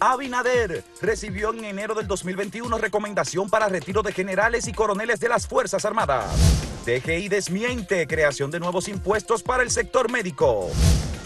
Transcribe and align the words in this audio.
Abinader 0.00 0.84
recibió 1.00 1.52
en 1.52 1.64
enero 1.64 1.94
del 1.94 2.06
2021 2.06 2.78
recomendación 2.78 3.48
para 3.48 3.68
retiro 3.68 4.02
de 4.02 4.12
generales 4.12 4.68
y 4.68 4.72
coroneles 4.72 5.20
de 5.20 5.28
las 5.28 5.46
Fuerzas 5.46 5.84
Armadas. 5.84 6.26
DGI 6.84 7.28
desmiente 7.28 8.06
creación 8.06 8.50
de 8.50 8.60
nuevos 8.60 8.88
impuestos 8.88 9.42
para 9.42 9.62
el 9.62 9.70
sector 9.70 10.10
médico. 10.10 10.70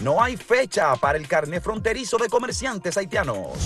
No 0.01 0.23
hay 0.23 0.37
fecha 0.37 0.95
para 0.97 1.19
el 1.19 1.29
carné 1.29 1.61
fronterizo 1.61 2.17
de 2.17 2.29
comerciantes 2.29 2.97
haitianos. 2.97 3.59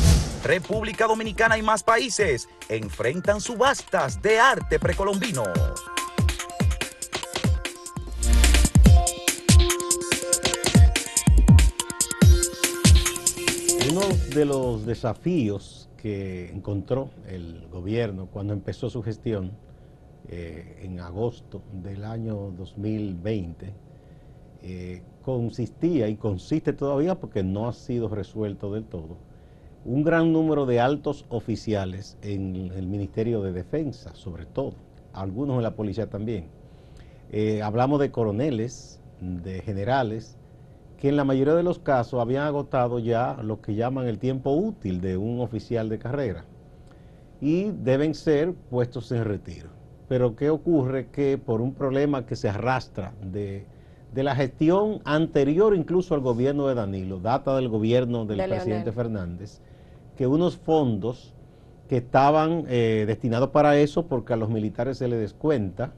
República 0.42 1.06
Dominicana 1.06 1.56
y 1.58 1.62
más 1.62 1.82
países 1.82 2.48
enfrentan 2.68 3.40
subastas 3.40 4.20
de 4.20 4.40
arte 4.40 4.78
precolombino. 4.78 5.44
De 14.34 14.44
los 14.44 14.84
desafíos 14.84 15.88
que 15.96 16.50
encontró 16.50 17.10
el 17.28 17.68
gobierno 17.70 18.26
cuando 18.26 18.52
empezó 18.52 18.90
su 18.90 19.02
gestión 19.02 19.52
eh, 20.28 20.80
en 20.82 20.98
agosto 20.98 21.62
del 21.72 22.04
año 22.04 22.52
2020 22.56 23.72
eh, 24.62 25.02
consistía 25.22 26.08
y 26.08 26.16
consiste 26.16 26.72
todavía 26.72 27.14
porque 27.20 27.42
no 27.42 27.68
ha 27.68 27.72
sido 27.72 28.08
resuelto 28.08 28.72
del 28.72 28.84
todo 28.84 29.16
un 29.84 30.02
gran 30.02 30.32
número 30.32 30.66
de 30.66 30.80
altos 30.80 31.26
oficiales 31.28 32.16
en 32.22 32.72
el 32.74 32.86
Ministerio 32.86 33.42
de 33.42 33.52
Defensa, 33.52 34.14
sobre 34.14 34.46
todo, 34.46 34.74
algunos 35.12 35.58
en 35.58 35.62
la 35.62 35.76
policía 35.76 36.08
también. 36.08 36.46
Eh, 37.30 37.60
hablamos 37.60 38.00
de 38.00 38.10
coroneles, 38.10 39.02
de 39.20 39.60
generales, 39.60 40.38
que 41.04 41.10
en 41.10 41.16
la 41.18 41.24
mayoría 41.24 41.52
de 41.52 41.62
los 41.62 41.78
casos 41.80 42.18
habían 42.18 42.44
agotado 42.44 42.98
ya 42.98 43.36
lo 43.42 43.60
que 43.60 43.74
llaman 43.74 44.06
el 44.06 44.18
tiempo 44.18 44.52
útil 44.52 45.02
de 45.02 45.18
un 45.18 45.38
oficial 45.40 45.90
de 45.90 45.98
carrera 45.98 46.46
y 47.42 47.72
deben 47.72 48.14
ser 48.14 48.54
puestos 48.54 49.12
en 49.12 49.22
retiro. 49.26 49.68
Pero 50.08 50.34
¿qué 50.34 50.48
ocurre? 50.48 51.08
Que 51.10 51.36
por 51.36 51.60
un 51.60 51.74
problema 51.74 52.24
que 52.24 52.36
se 52.36 52.48
arrastra 52.48 53.12
de, 53.22 53.66
la 54.14 54.34
gestión 54.34 55.02
anterior 55.04 55.76
incluso 55.76 56.14
al 56.14 56.22
gobierno 56.22 56.68
de 56.68 56.74
Danilo, 56.74 57.20
data 57.20 57.54
del 57.54 57.68
gobierno 57.68 58.24
del 58.24 58.42
presidente 58.48 58.90
Fernández, 58.90 59.60
que 60.16 60.26
unos 60.26 60.56
fondos 60.56 61.34
que 61.86 61.98
estaban 61.98 62.64
eh, 62.66 63.04
destinados 63.06 63.50
para 63.50 63.76
eso, 63.76 64.06
porque 64.06 64.32
a 64.32 64.36
los 64.36 64.48
militares 64.48 64.96
se 64.96 65.08
les 65.08 65.20
descuenta, 65.20 65.92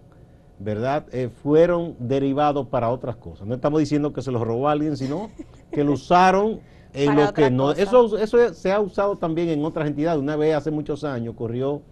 ¿verdad? 0.58 1.06
Eh, 1.12 1.28
fueron 1.28 1.96
derivados 1.98 2.68
para 2.68 2.90
otras 2.90 3.16
cosas. 3.16 3.46
No 3.46 3.54
estamos 3.54 3.80
diciendo 3.80 4.12
que 4.12 4.22
se 4.22 4.30
los 4.30 4.42
robó 4.42 4.68
alguien, 4.68 4.96
sino 4.96 5.30
que 5.70 5.84
lo 5.84 5.92
usaron 5.92 6.60
en 6.94 7.16
lo 7.16 7.32
que 7.34 7.50
no... 7.50 7.72
Eso, 7.72 8.18
eso 8.18 8.54
se 8.54 8.72
ha 8.72 8.80
usado 8.80 9.16
también 9.16 9.48
en 9.48 9.64
otras 9.64 9.86
entidades. 9.86 10.20
Una 10.20 10.36
vez 10.36 10.54
hace 10.54 10.70
muchos 10.70 11.04
años 11.04 11.34
ocurrió 11.34 11.82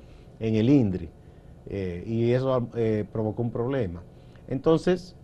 en 0.40 0.54
el 0.54 0.68
INDRI 0.68 1.08
eh, 1.66 2.04
y 2.06 2.32
eso 2.32 2.68
provocó 3.12 3.42
un 3.42 3.50
problema. 3.50 4.02
Entonces, 4.48 5.16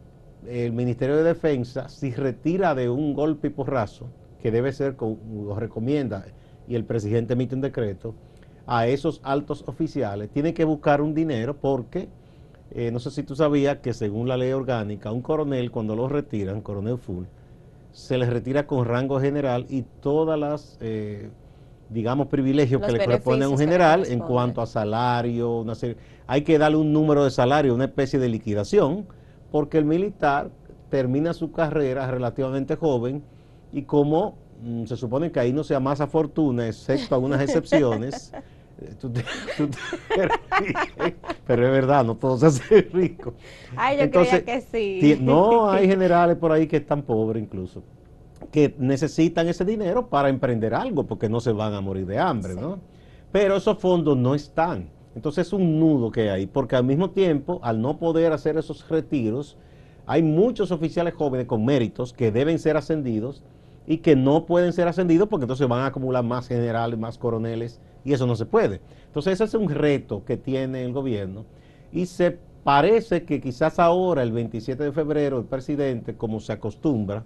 el 0.49 0.73
Ministerio 0.73 1.17
de 1.17 1.23
Defensa, 1.23 1.89
si 1.89 2.13
retira 2.13 2.75
de 2.75 2.89
un 2.89 3.15
golpe 3.15 3.49
y 3.49 3.51
porrazo, 3.51 4.09
que 4.41 4.51
debe 4.51 4.73
ser, 4.73 4.97
como 4.97 5.55
recomienda, 5.59 6.25
y 6.67 6.75
el 6.75 6.85
presidente 6.85 7.35
emite 7.35 7.55
un 7.55 7.61
decreto, 7.61 8.15
a 8.67 8.87
esos 8.87 9.21
altos 9.25 9.65
oficiales, 9.67 10.31
tiene 10.31 10.55
que 10.55 10.65
buscar 10.65 11.03
un 11.03 11.15
dinero 11.15 11.57
porque, 11.57 12.09
eh, 12.73 12.91
no 12.91 12.99
sé 12.99 13.11
si 13.11 13.23
tú 13.23 13.35
sabías 13.37 13.79
que 13.79 13.93
según 13.93 14.29
la 14.29 14.37
ley 14.37 14.53
orgánica, 14.53 15.13
un 15.13 15.23
coronel 15.23 15.71
cuando 15.71 15.97
lo 15.97 16.09
retiran, 16.09 16.61
coronel 16.63 16.99
full, 16.99 17.25
se 17.93 18.19
les 18.19 18.29
retira 18.29 18.67
con 18.67 18.85
rango 18.85 19.21
general 19.21 19.67
y 19.69 19.83
todas 20.01 20.39
las, 20.39 20.79
eh, 20.81 21.29
digamos, 21.89 22.29
privilegios 22.29 22.83
que 22.83 22.93
le 22.93 23.05
corresponden 23.05 23.45
a 23.45 23.49
un 23.49 23.59
general 23.59 24.05
en 24.07 24.21
cuanto 24.21 24.63
a 24.63 24.67
salario, 24.67 25.61
una 25.61 25.75
serie, 25.75 25.97
hay 26.27 26.43
que 26.43 26.59
darle 26.59 26.77
un 26.77 26.93
número 26.93 27.25
de 27.25 27.31
salario, 27.31 27.75
una 27.75 27.87
especie 27.87 28.19
de 28.19 28.29
liquidación, 28.29 29.07
porque 29.51 29.79
el 29.79 29.85
militar 29.85 30.51
termina 30.89 31.33
su 31.35 31.51
carrera 31.51 32.11
relativamente 32.11 32.77
joven 32.77 33.23
y 33.73 33.83
como 33.83 34.35
Mm, 34.63 34.85
se 34.85 34.97
supone 34.97 35.33
que 35.33 35.41
ahí 35.41 35.53
no 35.53 35.65
sea 35.65 35.81
más 35.81 36.01
fortuna, 36.11 36.67
excepto 36.69 37.15
algunas 37.15 37.41
excepciones. 37.43 38.33
Pero 41.47 41.67
es 41.67 41.73
verdad, 41.73 42.05
no 42.05 42.17
todos 42.17 42.41
se 42.41 42.47
hacen 42.47 42.89
ricos. 42.93 43.35
Ay, 43.77 43.99
yo 43.99 44.11
creía 44.11 44.45
que 44.45 44.61
sí. 44.61 45.19
No, 45.21 45.71
hay 45.71 45.87
generales 45.89 46.37
por 46.37 46.53
ahí 46.53 46.67
que 46.67 46.79
están 46.79 47.03
pobres 47.03 47.43
incluso, 47.43 47.83
que 48.51 48.75
necesitan 48.79 49.49
ese 49.49 49.65
dinero 49.65 50.09
para 50.09 50.29
emprender 50.29 50.75
algo, 50.75 51.05
porque 51.05 51.29
no 51.29 51.41
se 51.41 51.53
van 51.53 51.75
a 51.75 51.81
morir 51.81 52.07
de 52.07 52.19
hambre, 52.19 52.55
¿no? 52.55 52.79
Pero 53.33 53.57
esos 53.57 53.79
fondos 53.79 54.17
no 54.17 54.35
están. 54.35 54.91
Entonces 55.15 55.49
es 55.49 55.53
un 55.53 55.81
nudo 55.81 56.11
que 56.11 56.31
hay, 56.31 56.47
porque 56.47 56.77
al 56.77 56.85
mismo 56.85 57.11
tiempo, 57.11 57.61
al 57.63 57.81
no 57.81 57.99
poder 57.99 58.33
hacer 58.33 58.57
esos 58.57 58.89
retiros, 58.89 59.57
hay 60.07 60.23
muchos 60.23 60.71
oficiales 60.71 61.15
jóvenes 61.15 61.47
con 61.47 61.65
méritos 61.65 62.13
que 62.13 62.33
deben 62.33 62.59
ser 62.59 62.77
ascendidos 62.77 63.43
y 63.91 63.99
que 63.99 64.15
no 64.15 64.47
pueden 64.47 64.73
ser 64.73 64.87
ascendidos 64.87 65.27
porque 65.29 65.47
entonces 65.47 65.67
van 65.67 65.81
a 65.81 65.87
acumular 65.87 66.23
más 66.23 66.47
generales, 66.47 66.97
más 66.97 67.19
coroneles 67.19 67.81
y 68.05 68.13
eso 68.13 68.25
no 68.25 68.37
se 68.37 68.47
puede. 68.47 68.81
Entonces 69.07 69.33
ese 69.33 69.43
es 69.43 69.55
un 69.55 69.69
reto 69.69 70.25
que 70.25 70.37
tiene 70.37 70.85
el 70.85 70.93
gobierno 70.93 71.45
y 71.91 72.07
se 72.07 72.39
parece 72.63 73.25
que 73.25 73.41
quizás 73.41 73.81
ahora, 73.81 74.23
el 74.23 74.31
27 74.31 74.85
de 74.85 74.93
febrero, 74.93 75.41
el 75.41 75.45
presidente, 75.45 76.15
como 76.15 76.39
se 76.39 76.53
acostumbra, 76.53 77.25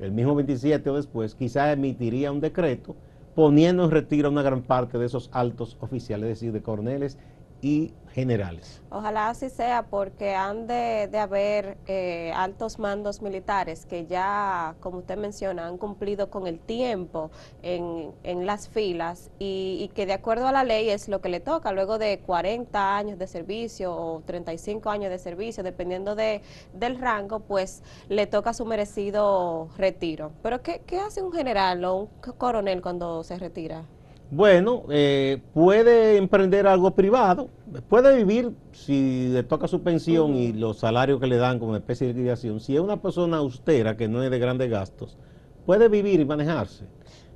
el 0.00 0.10
mismo 0.10 0.34
27 0.34 0.88
o 0.88 0.96
después, 0.96 1.34
quizás 1.34 1.74
emitiría 1.74 2.32
un 2.32 2.40
decreto 2.40 2.96
poniendo 3.34 3.84
en 3.84 3.90
retiro 3.90 4.30
una 4.30 4.40
gran 4.40 4.62
parte 4.62 4.96
de 4.96 5.04
esos 5.04 5.28
altos 5.34 5.76
oficiales, 5.82 6.30
es 6.30 6.40
decir, 6.40 6.52
de 6.52 6.62
coroneles 6.62 7.18
y 7.66 7.92
generales. 8.14 8.80
Ojalá 8.90 9.28
así 9.28 9.50
sea 9.50 9.86
porque 9.90 10.34
han 10.36 10.68
de, 10.68 11.10
haber 11.18 11.76
eh, 11.86 12.32
altos 12.34 12.78
mandos 12.78 13.20
militares 13.20 13.84
que 13.84 14.06
ya, 14.06 14.76
como 14.80 14.98
usted 14.98 15.18
menciona, 15.18 15.66
han 15.66 15.76
cumplido 15.76 16.30
con 16.30 16.46
el 16.46 16.60
tiempo 16.60 17.30
en, 17.62 18.12
en 18.22 18.46
las 18.46 18.68
filas 18.68 19.30
y, 19.40 19.90
que 19.94 20.06
de 20.06 20.12
acuerdo 20.12 20.46
a 20.46 20.52
la 20.52 20.62
ley 20.62 20.88
es 20.90 21.08
lo 21.08 21.20
que 21.20 21.28
le 21.28 21.40
toca 21.40 21.72
luego 21.72 21.98
de 21.98 22.20
40 22.20 22.96
años 22.96 23.18
de 23.18 23.26
servicio 23.26 23.94
o 23.94 24.22
35 24.24 24.88
años 24.88 25.10
de 25.10 25.18
servicio, 25.18 25.64
dependiendo 25.64 26.14
de, 26.14 26.40
del 26.72 26.98
rango, 26.98 27.40
pues 27.40 27.82
le 28.08 28.26
toca 28.28 28.54
su 28.54 28.64
merecido 28.64 29.68
retiro. 29.76 30.30
Pero 30.42 30.62
¿qué, 30.62 30.82
qué 30.86 31.00
hace 31.00 31.20
un 31.20 31.32
general 31.32 31.84
o 31.84 31.96
un 31.96 32.08
coronel 32.38 32.80
cuando 32.80 33.24
se 33.24 33.36
retira? 33.38 33.84
Bueno, 34.30 34.82
eh, 34.90 35.40
puede 35.54 36.16
emprender 36.16 36.66
algo 36.66 36.96
privado, 36.96 37.48
puede 37.88 38.16
vivir 38.16 38.50
si 38.72 39.28
le 39.28 39.44
toca 39.44 39.68
su 39.68 39.82
pensión 39.82 40.34
y 40.34 40.52
los 40.52 40.78
salarios 40.78 41.20
que 41.20 41.28
le 41.28 41.36
dan 41.36 41.60
como 41.60 41.76
especie 41.76 42.08
de 42.08 42.14
liquidación. 42.14 42.58
Si 42.58 42.74
es 42.74 42.80
una 42.80 43.00
persona 43.00 43.36
austera 43.36 43.96
que 43.96 44.08
no 44.08 44.24
es 44.24 44.30
de 44.32 44.38
grandes 44.40 44.68
gastos, 44.68 45.16
puede 45.64 45.88
vivir 45.88 46.18
y 46.18 46.24
manejarse. 46.24 46.86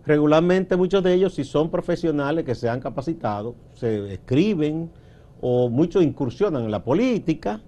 Regularmente 0.04 0.76
muchos 0.76 1.04
de 1.04 1.14
ellos, 1.14 1.34
si 1.34 1.44
son 1.44 1.70
profesionales 1.70 2.44
que 2.44 2.56
se 2.56 2.68
han 2.68 2.80
capacitado, 2.80 3.54
se 3.74 4.14
escriben 4.14 4.90
o 5.40 5.68
muchos 5.68 6.02
incursionan 6.02 6.64
en 6.64 6.72
la 6.72 6.82
política 6.82 7.60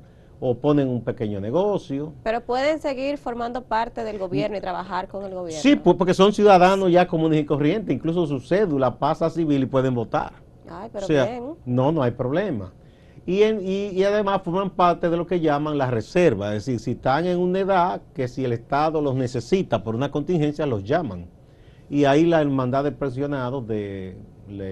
o 0.45 0.57
ponen 0.57 0.89
un 0.89 1.05
pequeño 1.05 1.41
negocio. 1.41 2.13
Pero 2.25 2.41
pueden 2.41 2.81
seguir 2.81 3.17
formando 3.17 3.63
parte 3.63 4.03
del 4.03 4.19
gobierno 4.19 4.57
y 4.57 4.61
trabajar 4.61 5.07
con 5.07 5.25
el 5.25 5.33
gobierno. 5.33 5.63
Sí, 5.63 5.77
pues 5.77 5.95
porque 5.97 6.15
son 6.15 6.33
ciudadanos 6.33 6.91
ya 6.91 7.07
comunes 7.07 7.41
y 7.41 7.45
corrientes, 7.45 7.95
incluso 7.95 8.27
su 8.27 8.41
cédula 8.41 8.99
pasa 8.99 9.31
civil 9.31 9.63
y 9.63 9.67
pueden 9.67 9.95
votar. 9.95 10.33
Ay, 10.69 10.91
pero 10.93 11.07
bien. 11.07 11.55
No, 11.65 11.93
no 11.93 12.03
hay 12.03 12.11
problema. 12.11 12.73
Y, 13.25 13.45
en, 13.45 13.61
y, 13.65 14.03
además 14.03 14.43
forman 14.43 14.71
parte 14.71 15.09
de 15.09 15.17
lo 15.17 15.29
que 15.29 15.39
llaman 15.39 15.79
la 15.79 15.89
reserva, 15.89 16.49
es 16.57 16.67
decir, 16.67 16.81
si 16.81 16.91
están 16.91 17.25
en 17.27 17.39
una 17.39 17.61
edad 17.61 18.03
que 18.13 18.27
si 18.27 18.45
el 18.45 18.53
Estado 18.53 19.01
los 19.01 19.15
necesita 19.15 19.85
por 19.85 19.95
una 19.95 20.11
contingencia, 20.11 20.67
los 20.67 20.83
llaman. 20.83 21.27
Y 21.89 22.05
ahí 22.05 22.27
la 22.27 22.41
hermandad 22.41 22.83
de 22.83 22.91
presionados 22.91 23.65
de 23.69 24.17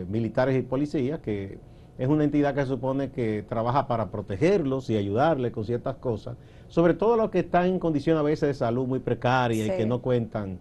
militares 0.08 0.58
y 0.58 0.62
policías 0.62 1.20
que 1.20 1.60
es 2.00 2.08
una 2.08 2.24
entidad 2.24 2.54
que 2.54 2.62
se 2.62 2.68
supone 2.68 3.10
que 3.10 3.44
trabaja 3.46 3.86
para 3.86 4.10
protegerlos 4.10 4.88
y 4.88 4.96
ayudarles 4.96 5.52
con 5.52 5.66
ciertas 5.66 5.96
cosas, 5.96 6.34
sobre 6.66 6.94
todo 6.94 7.14
los 7.14 7.28
que 7.28 7.40
están 7.40 7.66
en 7.66 7.78
condición 7.78 8.16
a 8.16 8.22
veces 8.22 8.48
de 8.48 8.54
salud 8.54 8.86
muy 8.86 9.00
precaria 9.00 9.66
y 9.66 9.76
que 9.76 9.84
no 9.84 10.00
cuentan 10.00 10.58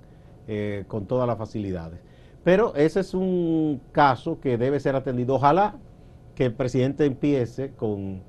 eh, 0.50 0.84
con 0.90 1.06
todas 1.06 1.26
las 1.26 1.38
facilidades. 1.38 2.02
Pero 2.44 2.76
ese 2.76 3.00
es 3.00 3.14
un 3.14 3.80
caso 3.94 4.42
que 4.42 4.58
debe 4.58 4.82
ser 4.82 4.98
atendido. 4.98 5.36
Ojalá 5.36 5.76
que 6.36 6.48
el 6.48 6.54
presidente 6.54 7.06
empiece 7.06 7.72
con 7.72 8.22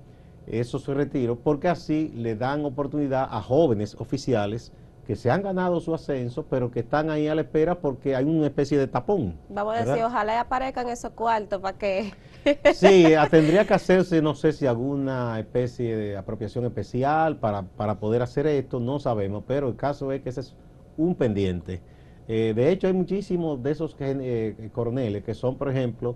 esos 0.47 0.87
retiros, 0.87 1.37
porque 1.43 1.67
así 1.67 2.13
le 2.15 2.37
dan 2.37 2.65
oportunidad 2.65 3.27
a 3.29 3.43
jóvenes 3.43 3.97
oficiales 3.99 4.73
que 5.07 5.17
se 5.17 5.31
han 5.31 5.43
ganado 5.43 5.81
su 5.81 5.95
ascenso, 5.95 6.47
pero 6.49 6.71
que 6.71 6.81
están 6.81 7.11
ahí 7.11 7.27
a 7.27 7.35
la 7.35 7.41
espera 7.43 7.81
porque 7.81 8.15
hay 8.15 8.25
una 8.25 8.47
especie 8.47 8.79
de 8.79 8.87
tapón. 8.87 9.37
Vamos 9.49 9.77
a 9.77 9.85
decir, 9.85 10.05
ojalá 10.05 10.41
aparezcan 10.41 10.89
esos 10.89 11.11
cuartos 11.13 11.61
para 11.61 11.77
que... 11.77 12.13
sí, 12.75 13.07
tendría 13.31 13.67
que 13.67 13.75
hacerse, 13.75 14.23
no 14.23 14.35
sé 14.35 14.53
si 14.53 14.67
alguna 14.67 15.39
especie 15.39 15.97
de 15.97 16.17
apropiación 16.17 16.65
especial 16.65 17.37
para, 17.39 17.63
para 17.63 17.99
poder 17.99 18.23
hacer 18.23 18.47
esto, 18.47 18.81
no 18.81 18.99
sabemos, 18.99 19.45
pero 19.47 19.69
el 19.69 19.77
caso 19.77 20.13
es 20.13 20.23
que 20.23 20.29
ese 20.31 20.41
es 20.41 20.55
un 20.97 21.15
pendiente 21.15 21.83
Eh, 22.29 22.53
de 22.55 22.71
hecho, 22.71 22.87
hay 22.87 22.93
muchísimos 22.93 23.61
de 23.61 23.73
esos 23.73 23.97
eh, 23.99 24.71
coroneles 24.73 25.25
que 25.25 25.35
son, 25.35 25.57
por 25.57 25.69
ejemplo, 25.69 26.15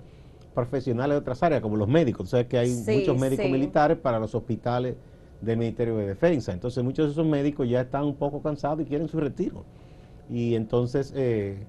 profesionales 0.55 1.17
de 1.17 1.19
otras 1.19 1.43
áreas, 1.43 1.61
como 1.61 1.77
los 1.77 1.89
médicos. 1.89 2.29
O 2.29 2.31
sea, 2.31 2.47
que 2.47 2.57
hay 2.57 2.71
muchos 2.71 3.19
médicos 3.19 3.47
militares 3.47 3.99
para 3.99 4.21
los 4.21 4.33
hospitales 4.35 4.95
del 5.41 5.59
Ministerio 5.59 5.97
de 5.97 6.07
Defensa. 6.07 6.53
Entonces, 6.53 6.83
muchos 6.83 7.07
de 7.07 7.13
esos 7.13 7.27
médicos 7.27 7.69
ya 7.69 7.83
están 7.83 8.05
un 8.05 8.17
poco 8.17 8.43
cansados 8.43 8.81
y 8.81 8.85
quieren 8.85 9.09
su 9.09 9.21
retiro. 9.21 9.65
Y 10.29 10.55
entonces, 10.55 11.13
eh, 11.17 11.67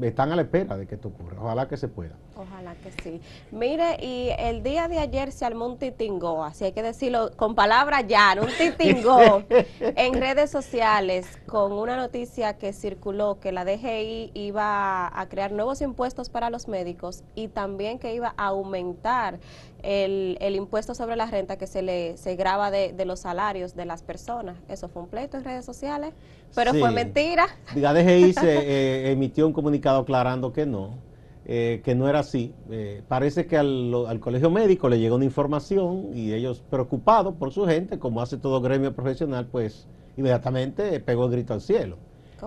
están 0.00 0.32
a 0.32 0.36
la 0.36 0.42
espera 0.42 0.76
de 0.76 0.86
que 0.86 0.96
esto 0.96 1.08
ocurra. 1.08 1.38
Ojalá 1.40 1.68
que 1.68 1.76
se 1.76 1.88
pueda. 1.88 2.16
Ojalá 2.36 2.74
que 2.74 2.90
sí. 3.02 3.20
Mire, 3.52 3.96
y 4.00 4.30
el 4.38 4.62
día 4.62 4.88
de 4.88 4.98
ayer 4.98 5.30
se 5.30 5.44
armó 5.44 5.66
un 5.66 5.78
titingo, 5.78 6.42
así 6.42 6.64
hay 6.64 6.72
que 6.72 6.82
decirlo 6.82 7.30
con 7.36 7.54
palabras 7.54 8.04
ya, 8.08 8.36
un 8.40 8.48
titingo 8.58 9.44
en 9.80 10.14
redes 10.14 10.50
sociales 10.50 11.26
con 11.46 11.72
una 11.72 11.96
noticia 11.96 12.58
que 12.58 12.72
circuló 12.72 13.38
que 13.38 13.52
la 13.52 13.64
DGI 13.64 14.32
iba 14.34 15.06
a 15.18 15.28
crear 15.28 15.52
nuevos 15.52 15.80
impuestos 15.80 16.28
para 16.28 16.50
los 16.50 16.66
médicos 16.66 17.22
y 17.36 17.48
también 17.48 17.98
que 18.00 18.14
iba 18.14 18.34
a 18.36 18.46
aumentar 18.46 19.38
el, 19.82 20.36
el 20.40 20.56
impuesto 20.56 20.94
sobre 20.94 21.14
la 21.14 21.26
renta 21.26 21.56
que 21.56 21.66
se 21.66 21.82
le 21.82 22.16
se 22.16 22.36
graba 22.36 22.70
de, 22.70 23.04
los 23.04 23.20
salarios 23.20 23.76
de 23.76 23.84
las 23.84 24.02
personas. 24.02 24.56
Eso 24.68 24.88
fue 24.88 25.02
un 25.02 25.08
pleito 25.08 25.36
en 25.36 25.44
redes 25.44 25.64
sociales, 25.64 26.14
pero 26.54 26.72
fue 26.74 26.90
mentira. 26.90 27.46
La 27.74 27.92
DGI 27.92 28.32
se 28.32 28.58
eh, 29.08 29.12
emitió 29.12 29.46
un 29.46 29.52
comunicado 29.52 30.00
aclarando 30.00 30.52
que 30.52 30.66
no 30.66 31.13
eh, 31.46 31.82
que 31.84 31.94
no 31.94 32.08
era 32.08 32.20
así. 32.20 32.54
Eh, 32.70 33.02
parece 33.06 33.46
que 33.46 33.58
al, 33.58 34.18
colegio 34.20 34.50
médico 34.50 34.88
le 34.88 34.98
llegó 34.98 35.16
una 35.16 35.26
información 35.26 36.08
y 36.14 36.32
ellos 36.32 36.62
preocupados 36.70 37.34
por 37.34 37.52
su 37.52 37.66
gente, 37.66 37.98
como 37.98 38.22
hace 38.22 38.38
todo 38.38 38.62
gremio 38.62 38.94
profesional, 38.94 39.46
pues 39.50 39.86
inmediatamente 40.16 41.00
pegó 41.00 41.26
el 41.26 41.32
grito 41.32 41.52
al 41.52 41.60
cielo. 41.60 41.98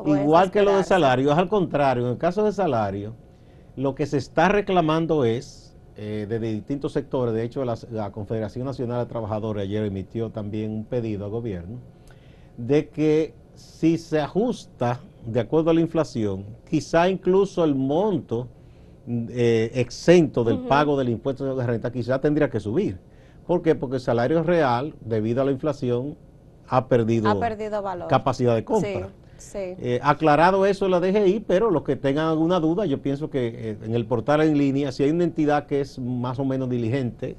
Igual 0.05 0.51
que 0.51 0.63
lo 0.63 0.77
de 0.77 0.83
salario, 0.83 1.31
es 1.31 1.38
al 1.38 1.47
contrario, 1.47 2.05
en 2.05 2.11
el 2.13 2.17
caso 2.17 2.44
de 2.44 2.51
salario, 2.51 3.13
lo 3.75 3.94
que 3.94 4.07
se 4.07 4.17
está 4.17 4.49
reclamando 4.49 5.25
es, 5.25 5.75
eh, 5.95 6.25
desde 6.27 6.51
distintos 6.53 6.94
sectores, 6.94 7.33
de 7.33 7.44
hecho 7.44 7.65
la, 7.65 7.77
la 7.91 8.11
Confederación 8.11 8.65
Nacional 8.65 9.05
de 9.05 9.09
Trabajadores 9.09 9.63
ayer 9.63 9.83
emitió 9.83 10.31
también 10.31 10.71
un 10.71 10.85
pedido 10.85 11.25
al 11.25 11.31
gobierno, 11.31 11.77
de 12.57 12.89
que 12.89 13.33
si 13.53 13.97
se 13.97 14.19
ajusta 14.19 14.99
de 15.25 15.39
acuerdo 15.39 15.71
a 15.71 15.73
la 15.73 15.81
inflación, 15.81 16.45
quizá 16.69 17.09
incluso 17.09 17.63
el 17.63 17.75
monto 17.75 18.47
eh, 19.09 19.71
exento 19.75 20.44
del 20.44 20.59
pago 20.59 20.98
del 20.98 21.07
impuesto 21.07 21.56
de 21.56 21.65
renta, 21.65 21.94
quizá 21.94 22.19
tendría 22.19 22.50
que 22.50 22.59
subir. 22.59 23.00
¿Por 23.45 23.62
qué? 23.62 23.74
Porque 23.74 23.95
el 23.95 24.01
salario 24.01 24.44
real, 24.44 24.95
debido 25.00 25.42
a 25.42 25.45
la 25.45 25.51
inflación, 25.51 26.18
ha 26.68 26.88
perdido, 26.88 27.39
capacidad 28.09 28.54
de 28.54 28.65
compra. 28.65 29.07
Eh, 29.54 30.00
aclarado 30.04 30.65
eso 30.65 30.89
la 30.89 31.00
DGI, 31.00 31.45
pero 31.48 31.71
los 31.71 31.83
que 31.83 31.95
tengan 31.95 32.27
alguna 32.27 32.59
duda, 32.59 32.86
yo 32.86 33.01
pienso 33.01 33.30
que 33.30 33.48
eh, 33.48 33.77
en 33.81 33.95
el 33.95 34.06
portal 34.06 34.42
en 34.42 34.57
línea, 34.57 34.92
si 34.92 35.04
hay 35.04 35.12
una 35.12 35.24
entidad 35.24 35.68
que 35.68 35.80
es 35.80 36.00
más 36.00 36.38
o 36.39 36.44
menos 36.44 36.69
diligente, 36.69 37.38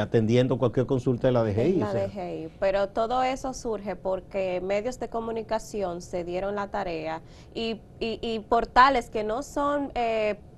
atendiendo 0.00 0.58
cualquier 0.58 0.86
consulta 0.86 1.26
de 1.26 1.32
la 1.32 1.42
DGI. 1.42 1.72
La 1.74 1.92
DGI. 1.92 2.48
Pero 2.60 2.90
todo 2.90 3.24
eso 3.24 3.52
surge 3.52 3.96
porque 3.96 4.62
medios 4.64 5.00
de 5.00 5.08
comunicación 5.08 6.00
se 6.00 6.22
dieron 6.22 6.54
la 6.54 6.68
tarea 6.68 7.20
y, 7.52 7.80
y, 7.98 8.38
portales 8.48 9.10
que 9.10 9.24
no 9.24 9.42
son 9.42 9.90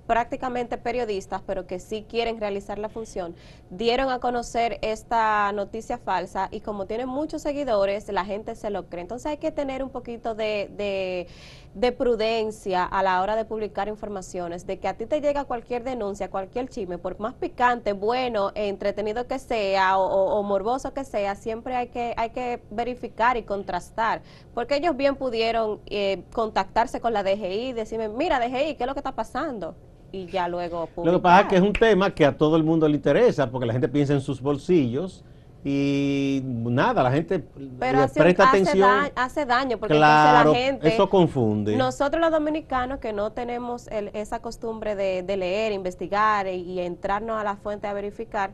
prácticamente 0.06 0.78
periodistas, 0.78 1.42
pero 1.46 1.66
que 1.66 1.78
sí 1.78 2.04
quieren 2.08 2.40
realizar 2.40 2.78
la 2.78 2.88
función, 2.88 3.34
dieron 3.70 4.10
a 4.10 4.18
conocer 4.18 4.78
esta 4.82 5.50
noticia 5.52 5.98
falsa 5.98 6.48
y 6.50 6.60
como 6.60 6.86
tienen 6.86 7.08
muchos 7.08 7.42
seguidores, 7.42 8.08
la 8.12 8.24
gente 8.24 8.54
se 8.54 8.70
lo 8.70 8.86
cree. 8.86 9.02
Entonces 9.02 9.26
hay 9.26 9.38
que 9.38 9.50
tener 9.50 9.82
un 9.82 9.90
poquito 9.90 10.34
de, 10.34 11.26
de, 11.74 11.92
prudencia 11.92 12.84
a 12.84 13.02
la 13.02 13.20
hora 13.20 13.36
de 13.36 13.44
publicar 13.44 13.88
informaciones, 13.88 14.66
de 14.66 14.78
que 14.78 14.88
a 14.88 14.94
ti 14.94 15.06
te 15.06 15.20
llega 15.20 15.44
cualquier 15.44 15.84
denuncia, 15.84 16.30
cualquier 16.30 16.68
chisme, 16.68 16.98
por 16.98 17.18
más 17.20 17.34
picante, 17.34 17.92
bueno, 17.92 18.52
entretenido 18.54 19.26
que 19.26 19.38
sea 19.38 19.98
o, 19.98 20.42
morboso 20.42 20.92
que 20.92 21.04
sea, 21.04 21.34
siempre 21.34 21.76
hay 21.76 21.88
que, 21.88 22.14
hay 22.16 22.30
que 22.30 22.62
verificar 22.70 23.36
y 23.36 23.42
contrastar, 23.42 24.22
porque 24.54 24.76
ellos 24.76 24.96
bien 24.96 25.16
pudieron 25.16 25.80
eh, 25.86 26.24
contactarse 26.32 27.00
con 27.00 27.12
la 27.12 27.22
DGI 27.22 27.68
y 27.68 27.72
decirme, 27.72 28.08
mira 28.08 28.40
DGI, 28.40 28.74
¿qué 28.76 28.84
es 28.84 28.86
lo 28.86 28.94
que 28.94 29.00
está 29.00 29.12
pasando? 29.12 29.76
Y 30.14 30.26
ya 30.26 30.46
luego 30.46 30.88
Lo 31.02 31.12
que 31.12 31.18
pasa 31.18 31.42
es 31.42 31.48
que 31.48 31.56
es 31.56 31.62
un 31.62 31.72
tema 31.72 32.14
que 32.14 32.24
a 32.24 32.36
todo 32.36 32.56
el 32.56 32.62
mundo 32.62 32.86
le 32.86 32.94
interesa, 32.94 33.50
porque 33.50 33.66
la 33.66 33.72
gente 33.72 33.88
piensa 33.88 34.12
en 34.12 34.20
sus 34.20 34.40
bolsillos 34.40 35.24
y 35.64 36.42
nada, 36.44 37.02
la 37.02 37.10
gente 37.10 37.42
presta 37.78 38.48
atención. 38.48 39.10
hace 39.16 39.44
daño 39.44 39.78
porque 39.78 39.94
la 39.94 40.46
gente... 40.54 40.86
eso 40.86 41.08
confunde. 41.08 41.74
Nosotros 41.76 42.20
los 42.20 42.30
dominicanos 42.30 43.00
que 43.00 43.12
no 43.12 43.32
tenemos 43.32 43.88
esa 43.90 44.40
costumbre 44.40 44.94
de, 44.94 45.36
leer, 45.36 45.72
investigar 45.72 46.46
y, 46.46 46.78
entrarnos 46.80 47.40
a 47.40 47.44
la 47.44 47.56
fuente 47.56 47.88
a 47.88 47.92
verificar, 47.92 48.52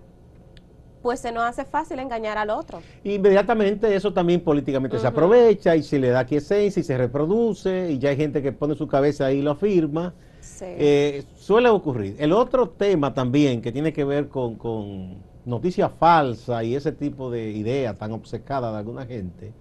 pues 1.03 1.21
se 1.21 1.33
nos 1.33 1.43
hace 1.43 1.65
fácil 1.65 1.99
engañar 1.99 2.39
al 2.39 2.49
otro. 2.49 2.81
Inmediatamente 3.05 3.95
eso 3.95 4.13
también 4.13 4.41
políticamente 4.41 4.99
se 4.99 5.07
aprovecha 5.07 5.77
y 5.77 5.83
se 5.83 5.99
le 5.99 6.09
da 6.09 6.25
quiesencia 6.25 6.81
y 6.81 6.85
se 6.85 6.97
reproduce 6.97 7.91
y 7.91 7.99
ya 7.99 8.11
hay 8.11 8.17
gente 8.17 8.41
que 8.41 8.53
pone 8.53 8.75
su 8.77 8.87
cabeza 8.87 9.27
ahí 9.27 9.39
y 9.39 9.43
lo 9.43 9.51
afirma. 9.51 10.15
Eh, 10.63 11.25
suele 11.51 11.69
ocurrir. 11.69 12.15
El 12.21 12.33
otro 12.33 12.69
tema 12.69 13.13
también 13.13 13.61
que 13.61 13.73
tiene 13.73 13.93
que 13.93 14.05
ver 14.05 14.29
con, 14.29 14.55
con 14.55 15.17
noticias 15.45 15.91
falsas 15.99 16.63
y 16.63 16.77
ese 16.77 16.93
tipo 16.93 17.29
de 17.29 17.51
ideas 17.51 17.99
tan 17.99 18.13
obcecadas 18.13 18.71
de 18.71 18.79
alguna 18.79 19.05
gente, 19.05 19.53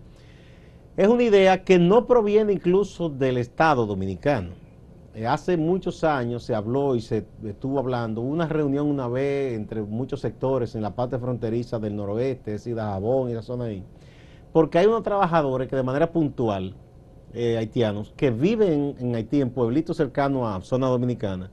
es 0.95 1.07
una 1.07 1.23
idea 1.23 1.63
que 1.63 1.79
no 1.79 2.05
proviene 2.05 2.53
incluso 2.53 3.09
del 3.09 3.37
Estado 3.37 3.87
dominicano. 3.87 4.51
Eh, 5.15 5.25
hace 5.25 5.57
muchos 5.57 6.03
años 6.03 6.43
se 6.43 6.53
habló 6.53 6.93
y 6.93 7.01
se 7.01 7.25
estuvo 7.43 7.79
hablando, 7.79 8.21
una 8.21 8.47
reunión 8.47 8.85
una 8.85 9.07
vez 9.07 9.55
entre 9.55 9.81
muchos 9.81 10.19
sectores 10.19 10.75
en 10.75 10.83
la 10.83 10.93
parte 10.93 11.17
fronteriza 11.17 11.79
del 11.79 11.95
noroeste, 11.95 12.53
es 12.53 12.61
decir, 12.61 12.75
de 12.75 12.81
Jabón 12.81 13.31
y 13.31 13.33
la 13.33 13.41
zona 13.41 13.63
ahí, 13.63 13.83
porque 14.53 14.77
hay 14.77 14.85
unos 14.85 15.01
trabajadores 15.01 15.67
que 15.67 15.75
de 15.75 15.81
manera 15.81 16.11
puntual 16.11 16.75
eh, 17.33 17.57
haitianos 17.57 18.13
que 18.15 18.29
viven 18.29 18.93
en 18.99 19.15
Haití, 19.15 19.41
en 19.41 19.49
pueblitos 19.49 19.97
cercanos 19.97 20.43
a 20.45 20.61
zona 20.61 20.85
dominicana, 20.85 21.49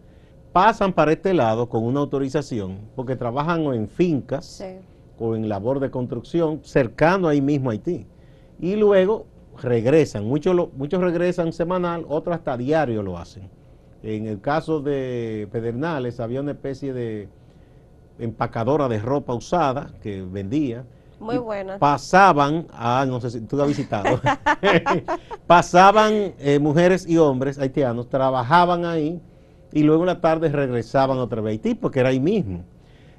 pasan 0.56 0.94
para 0.94 1.12
este 1.12 1.34
lado 1.34 1.68
con 1.68 1.84
una 1.84 2.00
autorización 2.00 2.78
porque 2.96 3.14
trabajan 3.14 3.60
en 3.74 3.86
fincas 3.86 4.64
o 5.18 5.36
en 5.36 5.50
labor 5.50 5.80
de 5.80 5.90
construcción 5.90 6.60
cercano 6.62 7.28
ahí 7.28 7.42
mismo 7.42 7.68
a 7.68 7.72
Haití. 7.74 8.06
Y 8.58 8.74
luego 8.76 9.26
regresan, 9.62 10.24
muchos, 10.24 10.56
muchos 10.74 11.02
regresan 11.02 11.52
semanal, 11.52 12.06
otros 12.08 12.36
hasta 12.36 12.56
diario 12.56 13.02
lo 13.02 13.18
hacen. 13.18 13.50
En 14.02 14.26
el 14.26 14.40
caso 14.40 14.80
de 14.80 15.46
Pedernales 15.52 16.20
había 16.20 16.40
una 16.40 16.52
especie 16.52 16.94
de 16.94 17.28
empacadora 18.18 18.88
de 18.88 18.98
ropa 18.98 19.34
usada 19.34 19.90
que 20.00 20.22
vendía 20.22 20.86
muy 21.20 21.36
buena. 21.36 21.78
Pasaban, 21.78 22.66
ah, 22.72 23.04
no 23.06 23.20
sé 23.20 23.30
si 23.30 23.42
tú 23.42 23.60
has 23.60 23.68
visitado, 23.68 24.22
pasaban 25.46 26.32
eh, 26.38 26.58
mujeres 26.58 27.06
y 27.06 27.18
hombres 27.18 27.58
haitianos, 27.58 28.08
trabajaban 28.08 28.86
ahí 28.86 29.20
y 29.76 29.82
luego 29.82 30.04
en 30.04 30.06
la 30.06 30.22
tarde 30.22 30.48
regresaban 30.48 31.18
otra 31.18 31.42
vez 31.42 31.50
a 31.50 31.52
Haití 31.52 31.74
porque 31.74 32.00
era 32.00 32.08
ahí 32.08 32.18
mismo. 32.18 32.64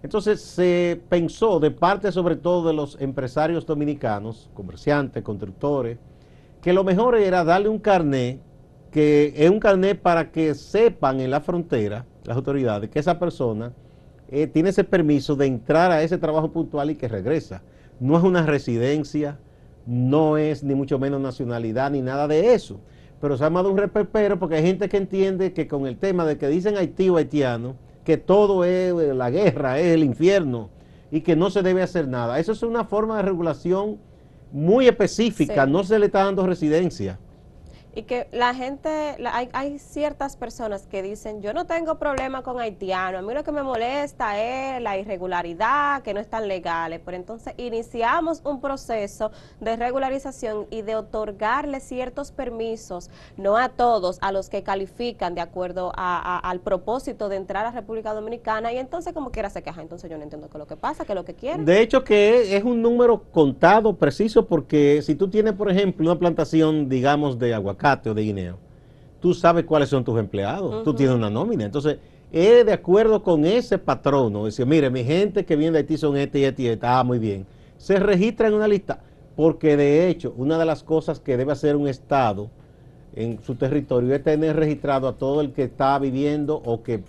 Entonces 0.02 0.42
se 0.42 1.00
pensó 1.08 1.60
de 1.60 1.70
parte 1.70 2.12
sobre 2.12 2.36
todo 2.36 2.68
de 2.68 2.74
los 2.74 3.00
empresarios 3.00 3.64
dominicanos, 3.64 4.50
comerciantes, 4.56 5.22
constructores, 5.22 6.00
que 6.60 6.74
lo 6.74 6.84
mejor 6.84 7.16
era 7.16 7.44
darle 7.44 7.70
un 7.70 7.78
carnet, 7.78 8.40
que 8.90 9.36
es 9.38 9.52
un 9.52 9.60
carnet 9.60 10.02
para 10.02 10.32
que 10.32 10.56
sepan 10.56 11.20
en 11.20 11.30
la 11.30 11.42
frontera, 11.42 12.08
las 12.24 12.36
autoridades, 12.36 12.90
que 12.90 12.98
esa 12.98 13.20
persona 13.20 13.72
eh, 14.28 14.48
tiene 14.48 14.70
ese 14.70 14.84
permiso 14.84 15.36
de 15.36 15.46
entrar 15.46 15.92
a 15.92 16.02
ese 16.02 16.18
trabajo 16.18 16.52
puntual 16.52 16.90
y 16.90 16.96
que 16.96 17.08
regresa 17.08 17.62
no 18.00 18.18
es 18.18 18.24
una 18.24 18.48
residencia, 18.48 19.38
no 19.86 20.38
es 20.38 20.64
ni 20.64 20.74
mucho 20.74 20.98
menos 20.98 21.22
nacionalidad 21.22 21.92
ni 21.92 22.02
nada 22.02 22.28
de 22.28 22.56
eso. 22.56 22.80
Pero 23.20 23.38
se 23.38 23.44
ha 23.44 23.48
llamado 23.48 23.72
un 23.72 23.78
reperpero 23.78 24.38
porque 24.38 24.56
hay 24.56 24.64
gente 24.64 24.90
que 24.90 24.98
entiende 24.98 25.54
que 25.54 25.68
con 25.68 25.88
el 25.88 25.98
tema 25.98 26.26
de 26.26 26.38
que 26.38 26.48
dicen 26.48 26.78
Haití 26.78 27.10
o 27.10 27.18
haitiano, 27.18 27.76
que 28.04 28.18
todo 28.18 28.64
es 28.64 28.94
eh, 28.94 29.14
la 29.14 29.30
guerra, 29.30 29.80
es 29.80 29.88
el 29.88 30.04
infierno 30.04 30.70
y 31.12 31.22
que 31.22 31.36
no 31.36 31.50
se 31.50 31.62
debe 31.62 31.82
hacer 31.82 32.08
nada. 32.08 32.40
Eso 32.40 32.52
es 32.52 32.64
una 32.64 32.86
forma 32.86 33.18
de 33.18 33.24
regulación 33.24 33.98
muy 34.52 34.88
específica, 34.88 35.66
no 35.66 35.84
se 35.84 36.00
le 36.00 36.06
está 36.08 36.24
dando 36.24 36.46
residencia. 36.46 37.20
Y 37.98 38.04
que 38.04 38.28
la 38.32 38.54
gente, 38.54 39.18
hay, 39.26 39.50
hay, 39.54 39.80
ciertas 39.80 40.38
personas 40.38 40.86
que 40.86 41.02
dicen, 41.02 41.42
yo 41.42 41.52
no 41.52 41.66
tengo 41.66 41.98
problema 41.98 42.44
con 42.44 42.60
haitianos, 42.60 43.24
a 43.24 43.26
mí 43.26 43.34
lo 43.34 43.44
que 43.44 43.52
me 43.52 43.64
molesta 43.64 44.40
es 44.40 44.80
la 44.84 45.00
irregularidad, 45.00 46.04
que 46.04 46.14
no 46.14 46.20
están 46.20 46.48
legales. 46.48 47.02
Pero 47.04 47.18
entonces 47.18 47.56
iniciamos 47.58 48.42
un 48.44 48.62
proceso 48.62 49.32
de 49.60 49.76
regularización 49.78 50.68
y 50.70 50.84
de 50.84 50.96
otorgarle 50.96 51.80
ciertos 51.80 52.32
permisos, 52.32 53.10
no 53.36 53.58
a 53.58 53.70
todos, 53.70 54.20
a 54.22 54.32
los 54.32 54.48
que 54.50 54.62
califican 54.62 55.34
de 55.34 55.42
acuerdo 55.42 55.92
al 55.96 56.60
propósito 56.60 57.30
de 57.30 57.38
entrar 57.38 57.66
a 57.66 57.70
la 57.70 57.80
República 57.80 58.14
Dominicana 58.14 58.72
y 58.72 58.78
entonces 58.78 59.12
como 59.12 59.32
quiera 59.32 59.50
se 59.50 59.64
queja. 59.64 59.82
Entonces 59.82 60.08
yo 60.08 60.18
no 60.20 60.24
entiendo 60.24 60.50
qué 60.50 60.58
es 60.58 60.60
lo 60.60 60.68
que 60.68 60.78
pasa, 60.78 61.04
qué 61.04 61.14
es 61.14 61.16
lo 61.16 61.26
que 61.26 61.34
quieren. 61.34 61.66
De 61.66 61.82
hecho 61.82 62.04
que 62.04 62.56
es 62.56 62.64
un 62.64 62.80
número 62.80 63.24
contado, 63.32 63.96
preciso, 63.96 64.46
porque 64.46 65.02
si 65.02 65.16
tú 65.16 65.32
tienes, 65.32 65.54
por 65.54 65.72
ejemplo, 65.72 66.06
una 66.06 66.20
plantación, 66.20 66.90
digamos, 66.90 67.40
de 67.40 67.56
aguacate, 67.56 67.87
de 67.96 68.22
guineo, 68.22 68.58
tú 69.20 69.34
sabes 69.34 69.66
cuáles 69.66 69.90
son 69.90 70.04
tus 70.04 70.20
empleados, 70.20 70.84
tú 70.84 70.94
tienes 70.94 71.16
una 71.16 71.30
nómina. 71.30 71.66
Entonces, 71.66 71.98
es 72.32 72.66
de 72.66 72.74
acuerdo 72.74 73.24
con 73.24 73.46
ese 73.46 73.78
patrono, 73.78 74.46
decir, 74.46 74.66
mire, 74.66 74.90
mi 74.90 75.04
gente 75.04 75.46
que 75.46 75.56
viene 75.56 75.74
de 75.74 75.78
Haití 75.80 75.98
son 75.98 76.18
este 76.18 76.40
y 76.40 76.44
este 76.44 76.64
y 76.64 76.68
este, 76.68 76.86
ah, 76.86 77.04
muy 77.04 77.20
bien. 77.20 77.46
Se 77.78 78.00
registra 78.00 78.48
en 78.48 78.54
una 78.54 78.68
lista, 78.68 79.00
porque 79.36 79.78
de 79.78 80.10
hecho, 80.10 80.34
una 80.36 80.58
de 80.58 80.66
las 80.66 80.84
cosas 80.84 81.20
que 81.20 81.38
debe 81.38 81.54
hacer 81.54 81.76
un 81.76 81.88
Estado 81.88 82.50
en 83.16 83.42
su 83.42 83.56
territorio 83.56 84.14
es 84.14 84.24
tener 84.24 84.56
registrado 84.56 85.08
a 85.08 85.14
todo 85.14 85.42
el 85.42 85.52
que 85.52 85.64
está 85.64 85.98
viviendo 85.98 86.56
o 86.56 86.84
que 86.84 87.02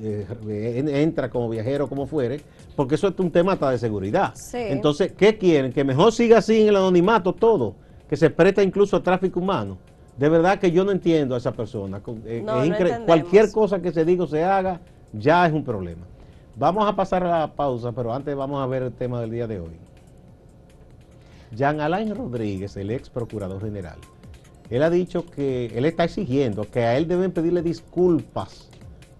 eh, 0.00 0.84
entra 0.86 1.30
como 1.30 1.48
viajero, 1.48 1.88
como 1.88 2.06
fuere, 2.06 2.40
porque 2.76 2.94
eso 2.94 3.08
es 3.08 3.18
un 3.18 3.30
tema 3.30 3.54
hasta 3.54 3.70
de 3.70 3.78
seguridad. 3.78 4.34
Entonces, 4.52 5.12
¿qué 5.16 5.36
quieren? 5.36 5.72
Que 5.72 5.82
mejor 5.82 6.12
siga 6.12 6.38
así 6.38 6.60
en 6.60 6.68
el 6.68 6.76
anonimato 6.76 7.32
todo, 7.32 7.74
que 8.08 8.16
se 8.16 8.30
presta 8.30 8.62
incluso 8.62 8.96
a 8.96 9.02
tráfico 9.02 9.40
humano. 9.40 9.78
De 10.18 10.28
verdad 10.28 10.58
que 10.58 10.72
yo 10.72 10.84
no 10.84 10.90
entiendo 10.90 11.34
a 11.34 11.38
esa 11.38 11.52
persona. 11.52 12.02
Eh, 12.26 12.44
cualquier 13.06 13.52
cosa 13.52 13.80
que 13.80 13.92
se 13.92 14.04
diga 14.04 14.24
o 14.24 14.26
se 14.26 14.44
haga, 14.44 14.80
ya 15.12 15.46
es 15.46 15.52
un 15.52 15.64
problema. 15.64 16.06
Vamos 16.56 16.88
a 16.88 16.96
pasar 16.96 17.22
a 17.22 17.38
la 17.38 17.52
pausa, 17.52 17.92
pero 17.92 18.12
antes 18.12 18.34
vamos 18.34 18.60
a 18.60 18.66
ver 18.66 18.82
el 18.82 18.92
tema 18.92 19.20
del 19.20 19.30
día 19.30 19.46
de 19.46 19.60
hoy. 19.60 19.76
Jean 21.52 21.80
Alain 21.80 22.14
Rodríguez, 22.14 22.76
el 22.76 22.90
ex 22.90 23.08
procurador 23.08 23.62
general, 23.62 23.98
él 24.68 24.82
ha 24.82 24.90
dicho 24.90 25.24
que 25.24 25.66
él 25.66 25.84
está 25.84 26.04
exigiendo 26.04 26.64
que 26.68 26.80
a 26.80 26.96
él 26.96 27.06
deben 27.06 27.30
pedirle 27.30 27.62
disculpas 27.62 28.68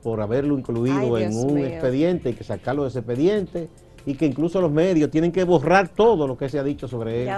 por 0.02 0.21
haberlo 0.21 0.59
incluido 0.59 1.17
en 1.17 1.35
un 1.35 1.59
expediente 1.59 2.31
y 2.31 2.33
que 2.35 2.45
sacarlo 2.45 2.83
de 2.83 2.88
ese 2.88 2.99
expediente 2.99 3.69
y 4.05 4.14
que 4.14 4.26
incluso 4.26 4.61
los 4.61 4.71
medios 4.71 5.11
tienen 5.11 5.33
que 5.33 5.45
borrar 5.45 5.88
todo 5.88 6.26
lo 6.26 6.37
que 6.37 6.49
se 6.49 6.59
ha 6.59 6.64
dicho 6.64 6.88
sobre 6.88 7.23
él, 7.23 7.31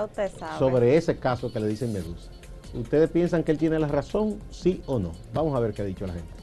sobre 0.59 0.97
ese 0.97 1.19
caso 1.19 1.52
que 1.52 1.61
le 1.61 1.69
dicen 1.69 1.93
Medusa. 1.93 2.31
¿Ustedes 2.72 3.10
piensan 3.10 3.42
que 3.42 3.50
él 3.52 3.58
tiene 3.58 3.78
la 3.78 3.88
razón, 3.88 4.38
sí 4.50 4.82
o 4.86 4.98
no? 4.98 5.12
Vamos 5.34 5.56
a 5.56 5.60
ver 5.60 5.74
qué 5.74 5.82
ha 5.82 5.84
dicho 5.84 6.06
la 6.06 6.12
gente. 6.12 6.40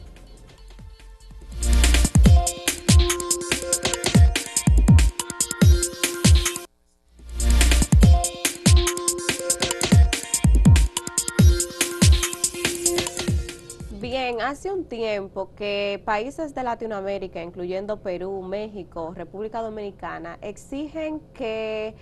Bien, 14.02 14.42
hace 14.42 14.70
un 14.72 14.86
tiempo 14.86 15.52
que 15.56 16.02
países 16.04 16.54
de 16.54 16.64
Latinoamérica, 16.64 17.42
incluyendo 17.42 18.02
Perú, 18.02 18.42
México, 18.42 19.14
República 19.16 19.62
Dominicana, 19.62 20.38
exigen 20.42 21.22
que 21.34 21.96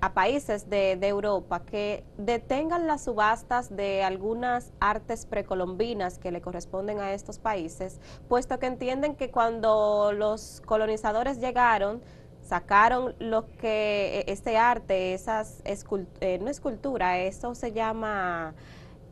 a 0.00 0.12
países 0.12 0.68
de, 0.68 0.98
Europa 1.06 1.60
que 1.60 2.04
detengan 2.18 2.86
las 2.86 3.04
subastas 3.04 3.74
de 3.74 4.02
algunas 4.02 4.72
artes 4.80 5.26
precolombinas 5.26 6.18
que 6.18 6.32
le 6.32 6.40
corresponden 6.40 7.00
a 7.00 7.12
estos 7.12 7.38
países, 7.38 8.00
puesto 8.28 8.58
que 8.58 8.66
entienden 8.66 9.14
que 9.14 9.30
cuando 9.30 10.12
los 10.12 10.62
colonizadores 10.66 11.38
llegaron, 11.38 12.02
sacaron 12.42 13.14
lo 13.18 13.46
que 13.56 14.24
e, 14.26 14.32
este 14.32 14.56
arte, 14.56 15.14
esas 15.14 15.62
eh, 15.64 16.38
no 16.38 16.50
escultura, 16.50 17.18
eso 17.18 17.54
se 17.54 17.72
llama 17.72 18.54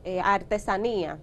eh, 0.04 0.20
artesanía 0.20 1.18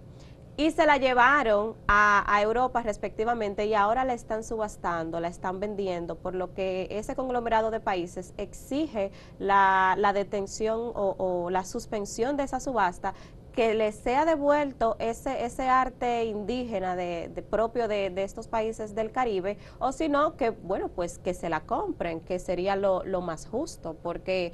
y 0.58 0.72
se 0.72 0.86
la 0.86 0.98
llevaron 0.98 1.76
a, 1.88 2.40
Europa 2.42 2.82
respectivamente 2.82 3.66
y 3.66 3.74
ahora 3.74 4.04
la 4.04 4.14
están 4.14 4.44
subastando, 4.44 5.20
la 5.20 5.28
están 5.28 5.60
vendiendo, 5.60 6.16
por 6.16 6.36
lo 6.36 6.54
que 6.54 6.88
ese 6.90 7.16
conglomerado 7.16 7.72
de 7.72 7.80
países 7.80 8.34
exige 8.38 9.12
la, 9.40 9.96
detención 10.14 10.92
o, 10.94 11.50
la 11.52 11.64
suspensión 11.64 12.38
de 12.38 12.44
esa 12.44 12.60
subasta 12.60 13.14
que 13.54 13.74
le 13.74 13.92
sea 13.92 14.26
devuelto 14.26 14.96
ese, 15.00 15.46
ese 15.46 15.64
arte 15.68 16.26
indígena 16.26 16.96
de, 16.96 17.30
propio 17.50 17.88
de, 17.88 18.12
estos 18.18 18.48
países 18.48 18.96
del 18.96 19.12
Caribe, 19.12 19.58
o 19.80 19.92
si 19.92 20.10
no, 20.10 20.38
que 20.38 20.52
bueno, 20.52 20.90
pues 20.90 21.18
que 21.18 21.34
se 21.34 21.50
la 21.50 21.62
compren, 21.62 22.22
que 22.22 22.40
sería 22.40 22.76
lo, 22.76 23.04
lo 23.04 23.22
más 23.22 23.48
justo, 23.48 23.98
porque 24.02 24.54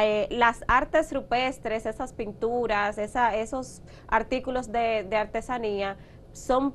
eh, 0.00 0.26
las 0.30 0.64
artes 0.68 1.12
rupestres, 1.12 1.86
esas 1.86 2.12
pinturas, 2.12 2.98
esa, 2.98 3.36
esos 3.36 3.82
artículos 4.06 4.72
de, 4.72 5.04
de 5.08 5.16
artesanía 5.16 5.96
son 6.32 6.74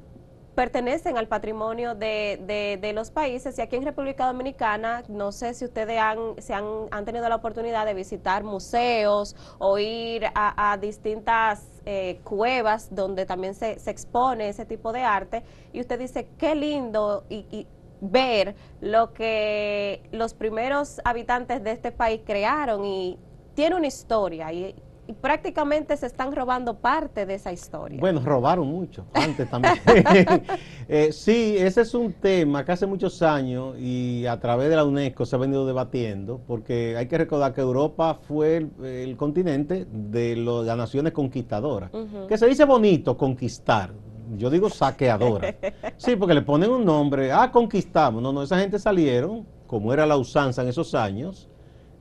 pertenecen 0.56 1.18
al 1.18 1.28
patrimonio 1.28 1.96
de, 1.96 2.78
de, 2.80 2.94
los 2.94 3.12
países. 3.12 3.58
Y 3.58 3.62
aquí 3.62 3.76
en 3.76 3.84
República 3.84 4.28
Dominicana 4.28 5.04
no 5.08 5.32
sé 5.32 5.54
si 5.54 5.66
ustedes 5.66 6.00
han, 6.00 6.36
han, 6.54 6.66
han 6.92 7.06
tenido 7.06 7.28
la 7.28 7.36
oportunidad 7.36 7.86
de 7.86 7.94
visitar 7.94 8.44
museos 8.44 9.36
o 9.58 9.80
ir 9.80 10.26
a, 10.36 10.78
distintas 10.80 11.82
eh, 11.86 12.20
cuevas 12.24 12.94
donde 12.94 13.26
también 13.26 13.56
se, 13.56 13.80
se, 13.80 13.92
expone 13.92 14.50
ese 14.50 14.66
tipo 14.66 14.92
de 14.92 15.02
arte. 15.02 15.44
Y 15.72 15.80
usted 15.82 16.00
dice 16.00 16.28
qué 16.38 16.56
lindo 16.56 17.26
y, 17.30 17.68
ver 18.06 18.56
lo 18.82 19.14
que 19.14 20.04
los 20.12 20.34
primeros 20.34 21.00
habitantes 21.06 21.64
de 21.64 21.72
este 21.72 21.94
país 21.94 22.22
crearon. 22.26 22.84
Y 22.84 23.18
tiene 23.54 23.76
una 23.76 23.88
historia 23.88 24.52
y, 24.52 24.66
y 24.66 24.84
prácticamente 25.14 25.98
se 25.98 26.06
están 26.06 26.34
robando 26.34 26.78
parte 26.78 27.26
de 27.26 27.36
esa 27.36 27.52
historia. 27.52 28.00
Bueno, 28.00 28.22
robaron 28.24 28.68
mucho, 28.68 29.06
antes 29.14 29.50
también. 29.50 29.76
eh, 30.88 31.12
sí, 31.12 31.56
ese 31.58 31.82
es 31.82 31.94
un 31.94 32.14
tema 32.14 32.66
que 32.66 32.72
hace 32.72 32.86
muchos 32.86 33.22
años 33.22 33.76
y 33.80 34.26
a 34.26 34.40
través 34.40 34.70
de 34.70 34.76
la 34.76 34.86
UNESCO 34.86 35.26
se 35.26 35.36
ha 35.36 35.40
venido 35.40 35.66
debatiendo, 35.66 36.42
porque 36.48 36.96
hay 36.98 37.08
que 37.08 37.18
recordar 37.18 37.54
que 37.54 37.62
Europa 37.62 38.20
fue 38.28 38.68
el, 38.84 39.18
continente 39.18 39.86
de 39.92 40.36
las 40.36 40.78
naciones 40.78 41.14
conquistadoras, 41.14 41.92
que 42.28 42.38
se 42.38 42.48
dice 42.48 42.66
bonito 42.66 43.18
conquistar, 43.18 43.92
yo 44.38 44.50
digo 44.50 44.70
saqueadora. 44.70 45.56
Sí, 45.98 46.16
porque 46.16 46.34
le 46.34 46.42
ponen 46.42 46.70
un 46.70 46.84
nombre, 46.84 47.32
ah, 47.32 47.52
conquistamos. 47.52 48.22
No, 48.22 48.34
no, 48.34 48.44
esa 48.44 48.60
gente 48.60 48.78
salieron, 48.80 49.46
como 49.68 49.94
era 49.94 50.06
la 50.06 50.18
usanza 50.18 50.62
en 50.62 50.70
esos 50.70 50.96
años, 50.96 51.50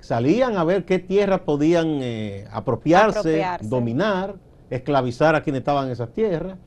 salían 0.03 0.57
a 0.57 0.65
ver 0.65 0.85
qué 0.85 0.99
tierras 0.99 1.41
podían 1.41 2.01
eh, 2.03 2.47
apropiarse, 2.53 3.45
dominar, 3.61 4.35
esclavizar 4.69 5.37
a 5.37 5.43
quienes 5.43 5.61
estaban 5.61 5.87
en 5.87 5.93
esas 5.93 6.13
tierras, 6.13 6.59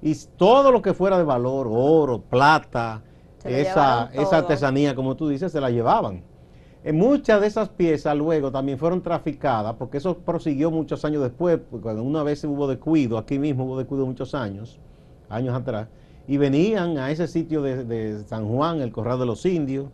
y 0.00 0.14
todo 0.36 0.70
lo 0.70 0.82
que 0.82 0.94
fuera 0.94 1.18
de 1.18 1.24
valor, 1.24 1.68
oro, 1.68 2.20
plata, 2.22 3.02
esa, 3.44 4.10
esa 4.12 4.38
artesanía, 4.38 4.94
como 4.94 5.16
tú 5.16 5.28
dices, 5.28 5.50
se 5.52 5.60
la 5.60 5.70
llevaban. 5.70 6.22
En 6.84 6.96
muchas 6.96 7.40
de 7.40 7.48
esas 7.48 7.68
piezas 7.68 8.16
luego 8.16 8.52
también 8.52 8.78
fueron 8.78 9.02
traficadas, 9.02 9.74
porque 9.74 9.98
eso 9.98 10.18
prosiguió 10.18 10.70
muchos 10.70 11.04
años 11.04 11.22
después, 11.22 11.58
cuando 11.82 12.04
una 12.04 12.22
vez 12.22 12.44
hubo 12.44 12.68
descuido, 12.68 13.18
aquí 13.18 13.40
mismo 13.40 13.64
hubo 13.64 13.78
descuido 13.78 14.06
muchos 14.06 14.34
años, 14.34 14.78
años 15.28 15.56
atrás, 15.56 15.88
y 16.28 16.36
venían 16.36 16.98
a 16.98 17.10
ese 17.10 17.26
sitio 17.26 17.62
de, 17.62 17.84
de 17.84 18.22
San 18.24 18.48
Juan, 18.48 18.80
el 18.80 18.92
Corral 18.92 19.18
de 19.18 19.26
los 19.26 19.44
Indios, 19.44 19.86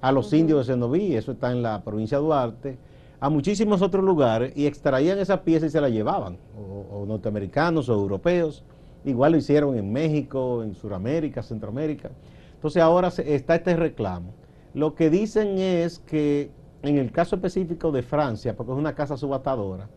a 0.00 0.12
los 0.12 0.32
indios 0.32 0.66
de 0.66 0.72
Senoví, 0.72 1.14
eso 1.14 1.32
está 1.32 1.52
en 1.52 1.62
la 1.62 1.82
provincia 1.82 2.18
de 2.18 2.24
Duarte, 2.24 2.78
a 3.18 3.30
muchísimos 3.30 3.82
otros 3.82 4.04
lugares 4.04 4.52
y 4.56 4.66
extraían 4.66 5.18
esa 5.18 5.42
pieza 5.42 5.66
y 5.66 5.70
se 5.70 5.80
la 5.80 5.88
llevaban, 5.88 6.36
o, 6.56 7.04
norteamericanos 7.06 7.88
o 7.88 7.94
europeos. 7.94 8.62
Igual 9.04 9.32
lo 9.32 9.38
hicieron 9.38 9.76
en 9.76 9.92
México, 9.92 10.62
en 10.62 10.74
Sudamérica, 10.74 11.42
Centroamérica. 11.42 12.10
Entonces 12.54 12.82
ahora 12.82 13.08
está 13.08 13.54
este 13.54 13.76
reclamo. 13.76 14.34
Lo 14.74 14.94
que 14.94 15.08
dicen 15.08 15.58
es 15.58 16.00
que 16.00 16.50
en 16.82 16.98
el 16.98 17.10
caso 17.10 17.36
específico 17.36 17.90
de 17.92 18.02
Francia, 18.02 18.56
porque 18.56 18.72
es 18.72 18.78
una 18.78 18.94
casa 18.94 19.16
subastadora, 19.16 19.88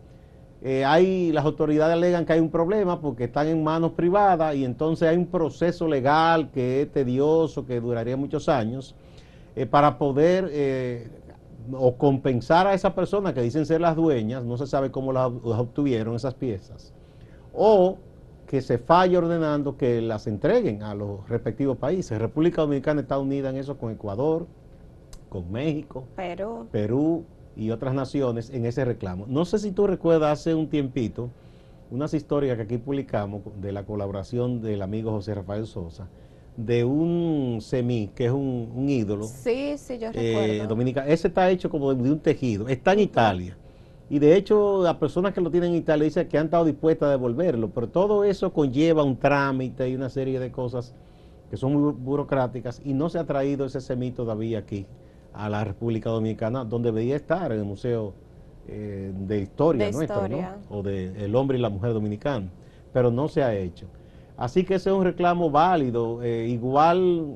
eh, 0.61 0.83
hay, 0.85 1.31
las 1.31 1.45
autoridades 1.45 1.93
alegan 1.93 2.25
que 2.25 2.33
hay 2.33 2.39
un 2.39 2.49
problema 2.49 2.99
porque 2.99 3.25
están 3.25 3.47
en 3.47 3.63
manos 3.63 3.93
privadas 3.93 4.55
y 4.55 4.65
entonces 4.65 5.07
hay 5.07 5.15
un 5.15 5.27
proceso 5.27 5.87
legal 5.87 6.51
que 6.51 6.81
es 6.81 6.91
tedioso, 6.91 7.65
que 7.65 7.79
duraría 7.79 8.17
muchos 8.17 8.49
años 8.49 8.95
eh, 9.59 9.65
para 9.65 9.97
poder 9.97 10.49
eh, 10.53 11.09
o 11.73 11.97
compensar 11.97 12.65
a 12.65 12.73
esa 12.73 12.95
persona 12.95 13.33
que 13.33 13.41
dicen 13.41 13.65
ser 13.65 13.81
las 13.81 13.97
dueñas, 13.97 14.45
no 14.45 14.55
se 14.55 14.65
sabe 14.65 14.89
cómo 14.89 15.11
las, 15.11 15.25
obtuvieron 15.27 16.15
esas 16.15 16.33
piezas, 16.33 16.93
o 17.53 17.97
que 18.47 18.61
se 18.61 18.77
falle 18.77 19.17
ordenando 19.17 19.75
que 19.75 19.99
las 19.99 20.27
entreguen 20.27 20.81
a 20.81 20.95
los 20.95 21.27
respectivos 21.27 21.77
países. 21.77 22.17
República 22.19 22.61
Dominicana 22.61 23.01
está 23.01 23.19
unida 23.19 23.49
en 23.49 23.57
eso 23.57 23.77
con 23.77 23.91
Ecuador, 23.91 24.47
con 25.27 25.51
México, 25.51 26.05
Perú. 26.15 26.67
Perú 26.71 27.25
y 27.57 27.71
otras 27.71 27.93
naciones 27.93 28.49
en 28.51 28.65
ese 28.65 28.85
reclamo. 28.85 29.25
No 29.27 29.43
sé 29.43 29.59
si 29.59 29.73
tú 29.73 29.87
recuerdas 29.87 30.39
hace 30.39 30.55
un 30.55 30.69
tiempito 30.69 31.31
unas 31.91 32.13
historias 32.13 32.55
que 32.55 32.63
aquí 32.63 32.77
publicamos 32.77 33.41
de 33.59 33.73
la 33.73 33.83
colaboración 33.83 34.61
del 34.61 34.81
amigo 34.83 35.11
José 35.11 35.35
Rafael 35.35 35.67
Sosa, 35.67 36.07
de 36.59 36.83
un 36.83 37.59
semí, 37.61 38.09
que 38.13 38.25
es 38.25 38.31
un, 38.31 38.85
ídolo. 38.89 39.25
Sí, 39.25 39.77
sí, 39.77 39.97
yo 39.97 40.09
eh, 40.13 40.65
recuerdo. 40.67 41.01
Ese 41.07 41.29
está 41.29 41.49
hecho 41.49 41.69
como 41.69 41.93
de, 41.93 42.11
un 42.11 42.19
tejido. 42.19 42.67
Está 42.67 42.93
en 42.93 42.99
Italia. 42.99 43.57
Y 44.09 44.19
de 44.19 44.35
hecho, 44.35 44.83
las 44.83 44.95
personas 44.95 45.33
que 45.33 45.39
lo 45.39 45.49
tienen 45.51 45.71
en 45.71 45.77
Italia 45.77 46.03
dicen 46.03 46.27
que 46.27 46.37
han 46.37 46.45
estado 46.45 46.65
dispuestas 46.65 47.07
a 47.07 47.11
devolverlo. 47.11 47.69
Pero 47.69 47.87
todo 47.87 48.23
eso 48.25 48.51
conlleva 48.51 49.03
un 49.03 49.17
trámite 49.17 49.87
y 49.87 49.95
una 49.95 50.09
serie 50.09 50.39
de 50.39 50.51
cosas 50.51 50.93
que 51.49 51.55
son 51.55 51.73
muy 51.73 51.93
burocráticas. 51.93 52.81
Y 52.83 52.93
no 52.93 53.09
se 53.09 53.19
ha 53.19 53.25
traído 53.25 53.65
ese 53.65 53.79
semí 53.79 54.11
todavía 54.11 54.59
aquí 54.59 54.85
a 55.31 55.47
la 55.47 55.63
República 55.63 56.09
Dominicana, 56.09 56.65
donde 56.65 56.89
debería 56.91 57.15
estar 57.15 57.53
en 57.53 57.59
el 57.59 57.65
Museo 57.65 58.13
eh, 58.67 59.13
de 59.15 59.39
Historia 59.39 59.91
nuestro, 59.91 60.27
¿no? 60.27 60.55
O 60.69 60.83
de 60.83 61.23
El 61.23 61.35
Hombre 61.35 61.57
y 61.57 61.61
la 61.61 61.69
Mujer 61.69 61.93
Dominicana. 61.93 62.49
Pero 62.91 63.11
no 63.11 63.29
se 63.29 63.43
ha 63.43 63.55
hecho. 63.55 63.87
Así 64.39 64.63
que 64.63 64.75
ese 64.75 64.89
es 64.89 64.95
un 64.95 65.03
reclamo 65.03 65.51
válido, 65.51 66.23
eh, 66.23 66.47
igual 66.47 67.35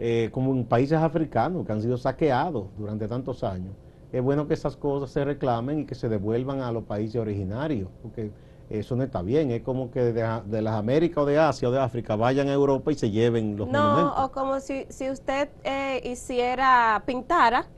eh, 0.00 0.28
como 0.32 0.52
en 0.52 0.64
países 0.64 0.98
africanos 0.98 1.64
que 1.64 1.72
han 1.72 1.80
sido 1.80 1.96
saqueados 1.96 2.66
durante 2.76 3.06
tantos 3.06 3.44
años. 3.44 3.72
Es 4.10 4.22
bueno 4.22 4.48
que 4.48 4.54
esas 4.54 4.76
cosas 4.76 5.10
se 5.10 5.24
reclamen 5.24 5.80
y 5.80 5.84
que 5.84 5.94
se 5.94 6.08
devuelvan 6.08 6.62
a 6.62 6.72
los 6.72 6.82
países 6.82 7.20
originarios, 7.20 7.88
porque 8.02 8.32
eso 8.68 8.96
no 8.96 9.04
está 9.04 9.22
bien. 9.22 9.52
Es 9.52 9.62
como 9.62 9.92
que 9.92 10.00
de, 10.12 10.62
las 10.62 10.74
Américas 10.74 11.18
o 11.18 11.26
de 11.26 11.38
Asia 11.38 11.68
o 11.68 11.70
de 11.70 11.78
África 11.78 12.16
vayan 12.16 12.48
a 12.48 12.52
Europa 12.52 12.90
y 12.90 12.96
se 12.96 13.10
lleven 13.12 13.56
los 13.56 13.68
no, 13.68 14.24
o 14.24 14.32
como 14.32 14.58
si, 14.58 14.84
si 14.88 15.08
usted 15.08 15.48
eh, 15.62 16.02
hiciera, 16.10 17.04
pintara, 17.06 17.68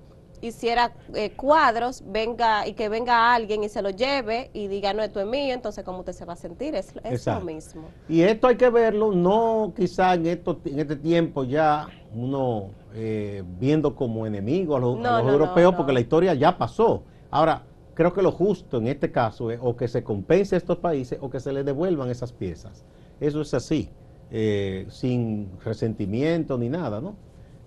hiciera 0.40 0.92
eh, 1.14 1.30
cuadros, 1.32 2.02
venga 2.06 2.66
y 2.66 2.74
que 2.74 2.88
venga 2.88 3.34
alguien 3.34 3.64
y 3.64 3.68
se 3.68 3.82
lo 3.82 3.90
lleve 3.90 4.50
y 4.52 4.68
diga, 4.68 4.92
no, 4.92 5.02
esto 5.02 5.20
es 5.20 5.26
mío, 5.26 5.54
entonces 5.54 5.84
¿cómo 5.84 6.00
usted 6.00 6.12
se 6.12 6.24
va 6.24 6.34
a 6.34 6.36
sentir? 6.36 6.74
Es, 6.74 6.94
lo 7.26 7.40
mismo. 7.40 7.88
Y 8.08 8.22
esto 8.22 8.46
hay 8.46 8.56
que 8.56 8.70
verlo, 8.70 9.12
no 9.12 9.72
quizá 9.76 10.14
en, 10.14 10.26
esto, 10.26 10.60
en 10.64 10.78
este 10.80 10.96
tiempo 10.96 11.44
ya 11.44 11.88
uno 12.14 12.70
eh, 12.94 13.42
viendo 13.58 13.94
como 13.94 14.26
enemigo 14.26 14.76
a 14.76 14.80
los, 14.80 14.98
europeos, 15.28 15.74
porque 15.74 15.92
la 15.92 16.00
historia 16.00 16.34
ya 16.34 16.56
pasó. 16.56 17.02
Ahora, 17.30 17.62
creo 17.94 18.12
que 18.12 18.22
lo 18.22 18.32
justo 18.32 18.78
en 18.78 18.86
este 18.86 19.10
caso 19.10 19.50
es 19.50 19.58
o 19.62 19.76
que 19.76 19.88
se 19.88 20.02
compense 20.02 20.54
a 20.54 20.58
estos 20.58 20.78
países 20.78 21.18
o 21.20 21.28
que 21.28 21.40
se 21.40 21.52
les 21.52 21.64
devuelvan 21.64 22.10
esas 22.10 22.32
piezas. 22.32 22.84
Eso 23.20 23.40
es 23.40 23.52
así, 23.54 23.90
eh, 24.30 24.86
sin 24.88 25.50
resentimiento 25.64 26.56
ni 26.56 26.68
nada, 26.68 27.00
¿no? 27.00 27.16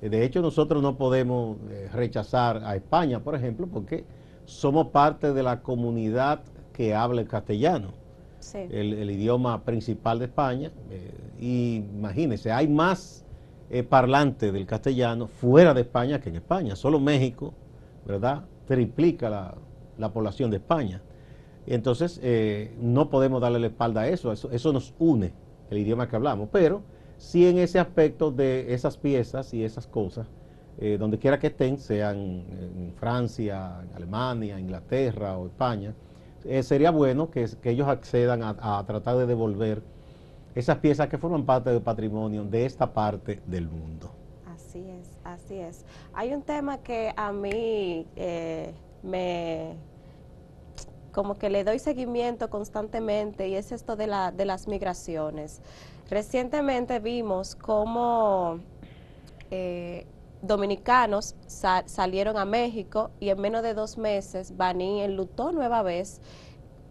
Eh, 0.02 0.10
de 0.10 0.24
hecho, 0.26 0.42
nosotros 0.42 0.82
no 0.82 0.98
podemos 0.98 1.58
eh, 1.70 1.90
rechazar 1.94 2.64
a 2.64 2.76
España, 2.76 3.20
por 3.20 3.36
ejemplo, 3.36 3.68
porque 3.68 4.04
somos 4.46 4.88
parte 4.88 5.34
de 5.34 5.44
la 5.44 5.62
comunidad 5.62 6.42
que 6.74 6.96
habla 6.96 7.22
el 7.22 7.28
castellano, 7.28 7.90
el, 8.54 9.10
idioma 9.12 9.64
principal 9.64 10.20
de 10.20 10.26
España. 10.26 10.72
y 11.40 11.76
imagínense, 11.76 12.52
hay 12.52 12.68
más 12.68 13.24
parlantes 13.88 14.52
del 14.52 14.66
castellano 14.66 15.28
fuera 15.28 15.74
de 15.74 15.82
España 15.82 16.20
que 16.20 16.30
en 16.30 16.38
España. 16.38 16.76
Solo 16.76 17.00
México, 17.00 17.54
¿verdad? 18.06 18.44
Triplica 18.66 19.30
la, 19.30 19.56
la 19.98 20.12
población 20.12 20.50
de 20.52 20.58
España. 20.58 21.02
Entonces, 21.66 22.20
eh, 22.24 22.76
no 22.82 23.10
podemos 23.10 23.42
darle 23.42 23.60
la 23.60 23.68
espalda 23.68 24.02
a 24.02 24.08
eso. 24.08 24.32
eso, 24.32 24.74
nos 24.74 24.94
une, 25.00 25.32
el 25.70 25.78
idioma 25.78 26.10
que 26.10 26.16
hablamos, 26.16 26.50
pero 26.52 26.82
sí 27.22 27.48
en 27.48 27.60
ese 27.60 27.80
aspecto 27.80 28.32
de 28.32 28.74
esas 28.74 28.98
piezas 28.98 29.54
y 29.54 29.64
esas 29.64 29.86
cosas, 29.86 30.28
eh, 30.80 30.98
donde 31.00 31.20
quiera 31.20 31.38
que 31.38 31.48
estén, 31.48 31.78
sean 31.78 32.18
en 32.18 32.94
Francia, 32.98 33.80
en 33.84 33.96
Alemania, 33.96 34.60
Inglaterra 34.60 35.38
o 35.38 35.46
España, 35.46 35.94
eh, 36.44 36.64
sería 36.64 36.90
bueno 36.90 37.30
que, 37.30 37.48
ellos 37.64 37.88
accedan 37.88 38.42
a, 38.44 38.84
tratar 38.88 39.18
de 39.18 39.28
devolver 39.28 39.84
esas 40.56 40.80
piezas 40.80 41.08
que 41.10 41.20
forman 41.20 41.46
parte 41.46 41.70
del 41.70 41.84
patrimonio 41.84 42.44
de 42.44 42.66
esta 42.66 42.92
parte 42.92 43.40
del 43.46 43.70
mundo. 43.70 44.12
Así 44.48 44.84
es, 44.90 45.08
así 45.24 45.60
es. 45.60 45.86
Hay 46.14 46.34
un 46.34 46.42
tema 46.42 46.80
que 46.80 47.14
a 47.16 47.32
mí 47.32 48.08
me 49.04 49.76
como 51.12 51.38
que 51.38 51.50
le 51.50 51.66
doy 51.66 51.78
seguimiento 51.78 52.50
constantemente 52.50 53.50
y 53.50 53.56
es 53.56 53.74
esto 53.74 53.98
de, 53.98 54.08
la, 54.08 54.32
de 54.32 54.46
las 54.46 54.68
migraciones. 54.68 55.62
Recientemente 56.12 57.00
vimos 57.00 57.56
cómo 57.56 58.60
eh, 59.50 60.06
dominicanos 60.42 61.36
salieron 61.48 62.36
a 62.36 62.44
México 62.44 63.12
y 63.22 63.30
en 63.30 63.40
menos 63.40 63.64
de 63.64 63.74
dos 63.74 63.98
meses 63.98 64.58
Baní 64.58 65.04
enlutó 65.04 65.54
nueva 65.54 65.84
vez 65.84 66.20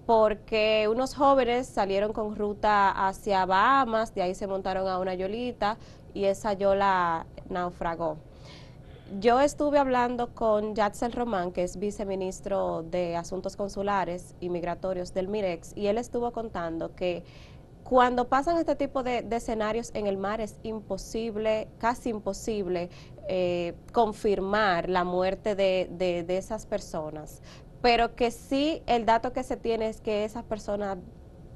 porque 0.06 0.88
unos 0.90 1.14
jóvenes 1.14 1.66
salieron 1.66 2.14
con 2.14 2.34
ruta 2.34 3.08
hacia 3.08 3.44
Bahamas, 3.44 4.14
de 4.14 4.22
ahí 4.22 4.34
se 4.34 4.46
montaron 4.46 4.88
a 4.88 4.98
una 4.98 5.12
yolita 5.12 5.76
y 6.14 6.24
esa 6.24 6.54
yola 6.54 7.26
naufragó. 7.50 8.16
Yo 9.18 9.40
estuve 9.40 9.78
hablando 9.78 10.34
con 10.34 10.74
Yatzel 10.74 11.12
Román, 11.12 11.52
que 11.52 11.64
es 11.64 11.78
viceministro 11.78 12.84
de 12.84 13.16
Asuntos 13.16 13.56
Consulares 13.56 14.34
y 14.40 14.48
Migratorios 14.48 15.12
del 15.12 15.28
MIREX, 15.28 15.76
y 15.76 15.88
él 15.88 15.98
estuvo 15.98 16.30
contando 16.30 16.94
que 16.94 17.22
cuando 17.90 18.28
pasan 18.28 18.56
este 18.56 18.76
tipo 18.76 19.02
de, 19.02 19.26
escenarios 19.32 19.90
en 19.94 20.06
el 20.06 20.16
mar 20.16 20.40
es 20.40 20.60
imposible, 20.62 21.66
casi 21.78 22.10
imposible, 22.10 22.88
eh, 23.26 23.74
confirmar 23.92 24.88
la 24.88 25.02
muerte 25.02 25.56
de, 25.56 25.88
de 25.98 26.36
esas 26.36 26.66
personas, 26.66 27.42
pero 27.82 28.14
que 28.14 28.30
sí 28.30 28.80
el 28.86 29.06
dato 29.06 29.32
que 29.32 29.42
se 29.42 29.56
tiene 29.56 29.88
es 29.88 30.00
que 30.00 30.24
esas 30.24 30.44
personas 30.44 30.98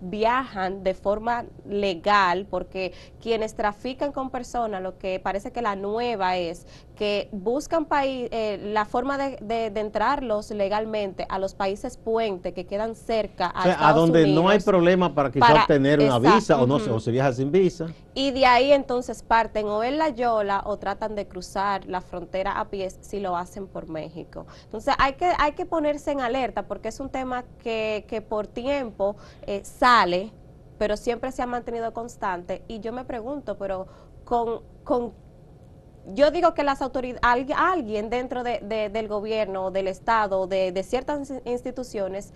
viajan 0.01 0.83
de 0.83 0.95
forma 0.95 1.47
legal, 1.65 2.47
porque 2.51 2.93
quienes 3.21 3.55
trafican 3.55 4.11
con 4.11 4.31
personas, 4.31 4.83
lo 4.83 4.99
que 4.99 5.21
parece 5.21 5.53
que 5.53 5.63
la 5.63 5.77
nueva 5.77 6.37
es 6.37 6.67
que 6.97 7.29
buscan 7.33 7.87
país, 7.87 8.29
eh, 8.31 8.59
la 8.73 8.85
forma 8.85 9.19
de, 9.19 9.71
de, 9.71 9.81
entrarlos 9.81 10.51
legalmente 10.51 11.27
a 11.29 11.39
los 11.39 11.55
países 11.55 11.97
puente 11.97 12.53
que 12.53 12.67
quedan 12.67 12.95
cerca 12.95 13.47
a, 13.47 13.89
a 13.89 13.93
donde 13.93 14.29
no 14.29 14.49
hay 14.49 14.61
problema 14.61 15.13
para 15.13 15.31
quizás 15.31 15.63
obtener 15.63 16.01
una 16.01 16.19
visa 16.19 16.61
o 16.61 16.67
no 16.67 16.77
o 16.77 17.01
se 17.01 17.11
viaja 17.11 17.33
sin 17.33 17.51
visa. 17.51 17.87
Y 18.15 18.31
de 18.31 18.47
ahí 18.47 18.73
entonces 18.73 19.23
parten 19.23 19.67
o 19.67 19.83
en 19.83 19.99
la 19.99 20.11
Yola 20.11 20.63
o 20.67 20.77
tratan 20.77 21.17
de 21.17 21.27
cruzar 21.27 21.87
la 21.87 22.01
frontera 22.01 22.61
a 22.61 22.67
pies 22.67 22.97
si 23.01 23.19
lo 23.19 23.37
hacen 23.37 23.67
por 23.67 23.89
México. 23.89 24.47
Entonces 24.65 24.95
hay 24.99 25.15
que, 25.15 25.33
hay 25.39 25.53
que 25.53 25.67
ponerse 25.67 26.13
en 26.13 26.21
alerta 26.21 26.63
porque 26.63 26.89
es 26.89 27.01
un 27.01 27.09
tema 27.09 27.45
que, 27.59 28.05
que 28.09 28.21
por 28.21 28.47
tiempo 28.47 29.17
eh, 29.47 29.63
sale, 29.65 30.33
pero 30.79 30.97
siempre 30.97 31.33
se 31.33 31.43
ha 31.43 31.47
mantenido 31.47 31.93
constante. 31.93 32.63
Y 32.69 32.79
yo 32.79 32.93
me 32.93 33.05
pregunto, 33.05 33.59
pero 33.59 33.89
con, 34.25 34.61
con 34.85 35.24
yo 36.13 36.31
digo 36.31 36.55
que 36.55 36.63
las 36.65 36.83
autoridades, 36.83 37.23
alguien 37.57 38.11
dentro 38.11 38.43
de, 38.43 38.61
del 38.93 39.09
gobierno, 39.09 39.71
del 39.71 39.89
Estado, 39.89 40.47
de, 40.47 40.73
de 40.73 40.83
ciertas 40.83 41.33
instituciones, 41.45 42.33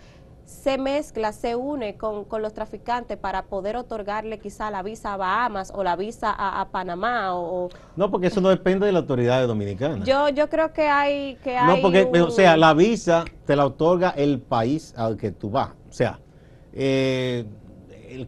se 0.48 0.78
mezcla, 0.78 1.33
se 1.33 1.57
une 1.57 1.98
con, 1.98 2.26
los 2.40 2.54
traficantes 2.54 3.18
para 3.18 3.44
poder 3.44 3.76
otorgarle 3.76 4.38
quizá 4.38 4.70
la 4.70 4.83
visa 4.83 5.12
a 5.12 5.16
Bahamas 5.18 5.70
o 5.74 5.85
la 5.85 5.94
visa 5.94 6.35
a, 6.37 6.66
Panamá 6.70 7.35
o, 7.35 7.68
No, 7.96 8.11
porque 8.11 8.28
eso 8.28 8.40
no 8.40 8.48
depende 8.48 8.87
de 8.87 8.92
la 8.92 9.00
autoridad 9.00 9.46
dominicana. 9.46 10.02
Yo 10.04 10.31
yo 10.31 10.48
creo 10.48 10.72
que 10.72 10.88
hay 10.88 11.37
que 11.44 11.54
No, 11.54 11.76
porque 11.83 12.04
o 12.22 12.31
sea, 12.31 12.57
la 12.57 12.72
visa 12.72 13.26
te 13.44 13.57
la 13.57 13.66
otorga 13.66 14.11
el 14.16 14.40
país 14.40 14.94
al 14.96 15.18
que 15.18 15.33
tú 15.33 15.50
vas. 15.50 15.68
O 15.90 15.92
sea, 15.92 16.18
eh, 16.72 17.44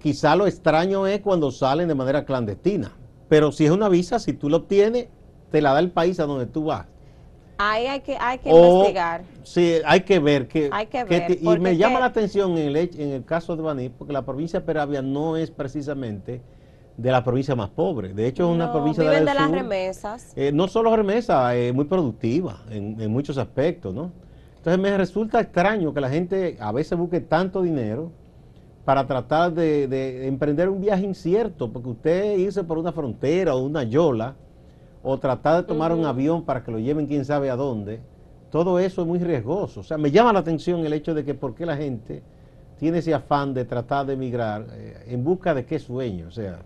quizá 0.03 0.37
lo 0.37 0.47
extraño 0.47 1.07
es 1.07 1.21
cuando 1.21 1.51
salen 1.51 1.89
de 1.89 1.95
manera 1.95 2.27
clandestina, 2.27 2.93
pero 3.31 3.51
si 3.51 3.65
es 3.65 3.71
una 3.71 3.89
visa, 3.89 4.19
si 4.19 4.35
tú 4.35 4.51
lo 4.51 4.59
obtienes, 4.59 5.09
te 5.51 5.61
la 5.61 5.73
da 5.73 5.81
el 5.81 5.91
país 5.91 6.21
a 6.21 6.27
donde 6.27 6.47
tú 6.47 6.65
vas. 6.65 6.87
Ahí 7.63 7.87
hay 7.87 8.01
que, 8.01 8.17
hay 8.19 8.39
que 8.39 8.49
investigar. 8.49 9.23
Sí, 9.43 9.75
hay 9.85 10.01
que 10.01 10.19
ver. 10.19 10.49
Que, 10.49 10.71
hay 10.73 10.87
que 10.87 11.05
ver. 11.05 11.39
y 11.39 11.59
me 11.59 11.77
llama 11.77 12.01
la 12.01 12.07
atención 12.07 12.57
en 12.57 12.69
el, 12.69 12.77
en 12.77 13.11
el 13.11 13.25
caso 13.25 13.55
de 13.55 13.63
Baní, 13.63 13.91
porque 13.91 14.15
la 14.15 14.23
provincia 14.23 14.61
de 14.61 14.67
Peravia 14.67 15.03
no 15.03 15.37
es 15.37 15.51
precisamente 15.51 16.41
de 16.97 17.11
la 17.11 17.23
provincia 17.23 17.55
más 17.55 17.69
pobre. 17.69 18.15
De 18.15 18.27
hecho, 18.27 18.49
es 18.49 18.55
una 18.55 18.73
provincia 18.73 19.05
viven 19.05 19.27
de, 19.27 19.35
las 19.35 19.51
remesas. 19.51 20.33
Eh, 20.37 20.53
no 20.53 20.69
solo 20.69 20.95
remesas, 20.97 21.55
es 21.55 21.75
muy 21.75 21.85
productiva 21.85 22.63
en, 22.71 23.11
muchos 23.11 23.37
aspectos, 23.37 23.95
¿no? 23.95 24.11
Entonces 24.57 24.81
me 24.81 24.97
resulta 24.97 25.41
extraño 25.41 25.93
que 25.93 26.01
la 26.01 26.11
gente 26.11 26.57
a 26.61 26.73
veces 26.73 26.99
busque 26.99 27.21
tanto 27.21 27.63
dinero 27.63 28.11
para 28.87 29.07
tratar 29.07 29.53
de, 29.53 29.87
de 29.87 30.27
emprender 30.27 30.71
un 30.71 30.81
viaje 30.81 31.05
incierto, 31.05 31.71
porque 31.71 31.89
usted 31.89 32.39
irse 32.39 32.65
por 32.65 32.79
una 32.79 32.93
frontera 32.93 33.55
o 33.55 33.63
una 33.63 33.83
yola, 33.83 34.35
o 35.03 35.19
tratar 35.19 35.63
de 35.63 35.69
tomar 35.69 35.93
un 35.93 36.05
avión 36.05 36.45
para 36.45 36.63
que 36.63 36.71
lo 36.71 36.79
lleven 36.79 37.07
quién 37.07 37.25
sabe 37.25 37.51
a 37.51 37.57
dónde, 37.57 38.01
todo 38.51 38.79
eso 38.79 39.03
es 39.03 39.09
muy 39.09 39.19
riesgoso. 39.19 39.81
O 39.81 39.83
sea, 39.83 39.97
me 39.97 40.11
llama 40.11 40.33
la 40.33 40.41
atención 40.41 40.85
el 40.85 40.93
hecho 40.93 41.15
de 41.15 41.25
que 41.25 41.35
por 41.35 41.55
qué 41.55 41.65
la 41.65 41.77
gente 41.77 42.23
tiene 42.79 42.99
ese 42.99 43.15
afán 43.15 43.55
de 43.55 43.65
tratar 43.65 44.07
de 44.07 44.15
emigrar 44.15 44.67
eh, 44.73 45.05
en 45.09 45.23
busca 45.23 45.55
de 45.55 45.65
qué 45.65 45.79
sueño, 45.79 46.29
o 46.29 46.31
sea, 46.31 46.61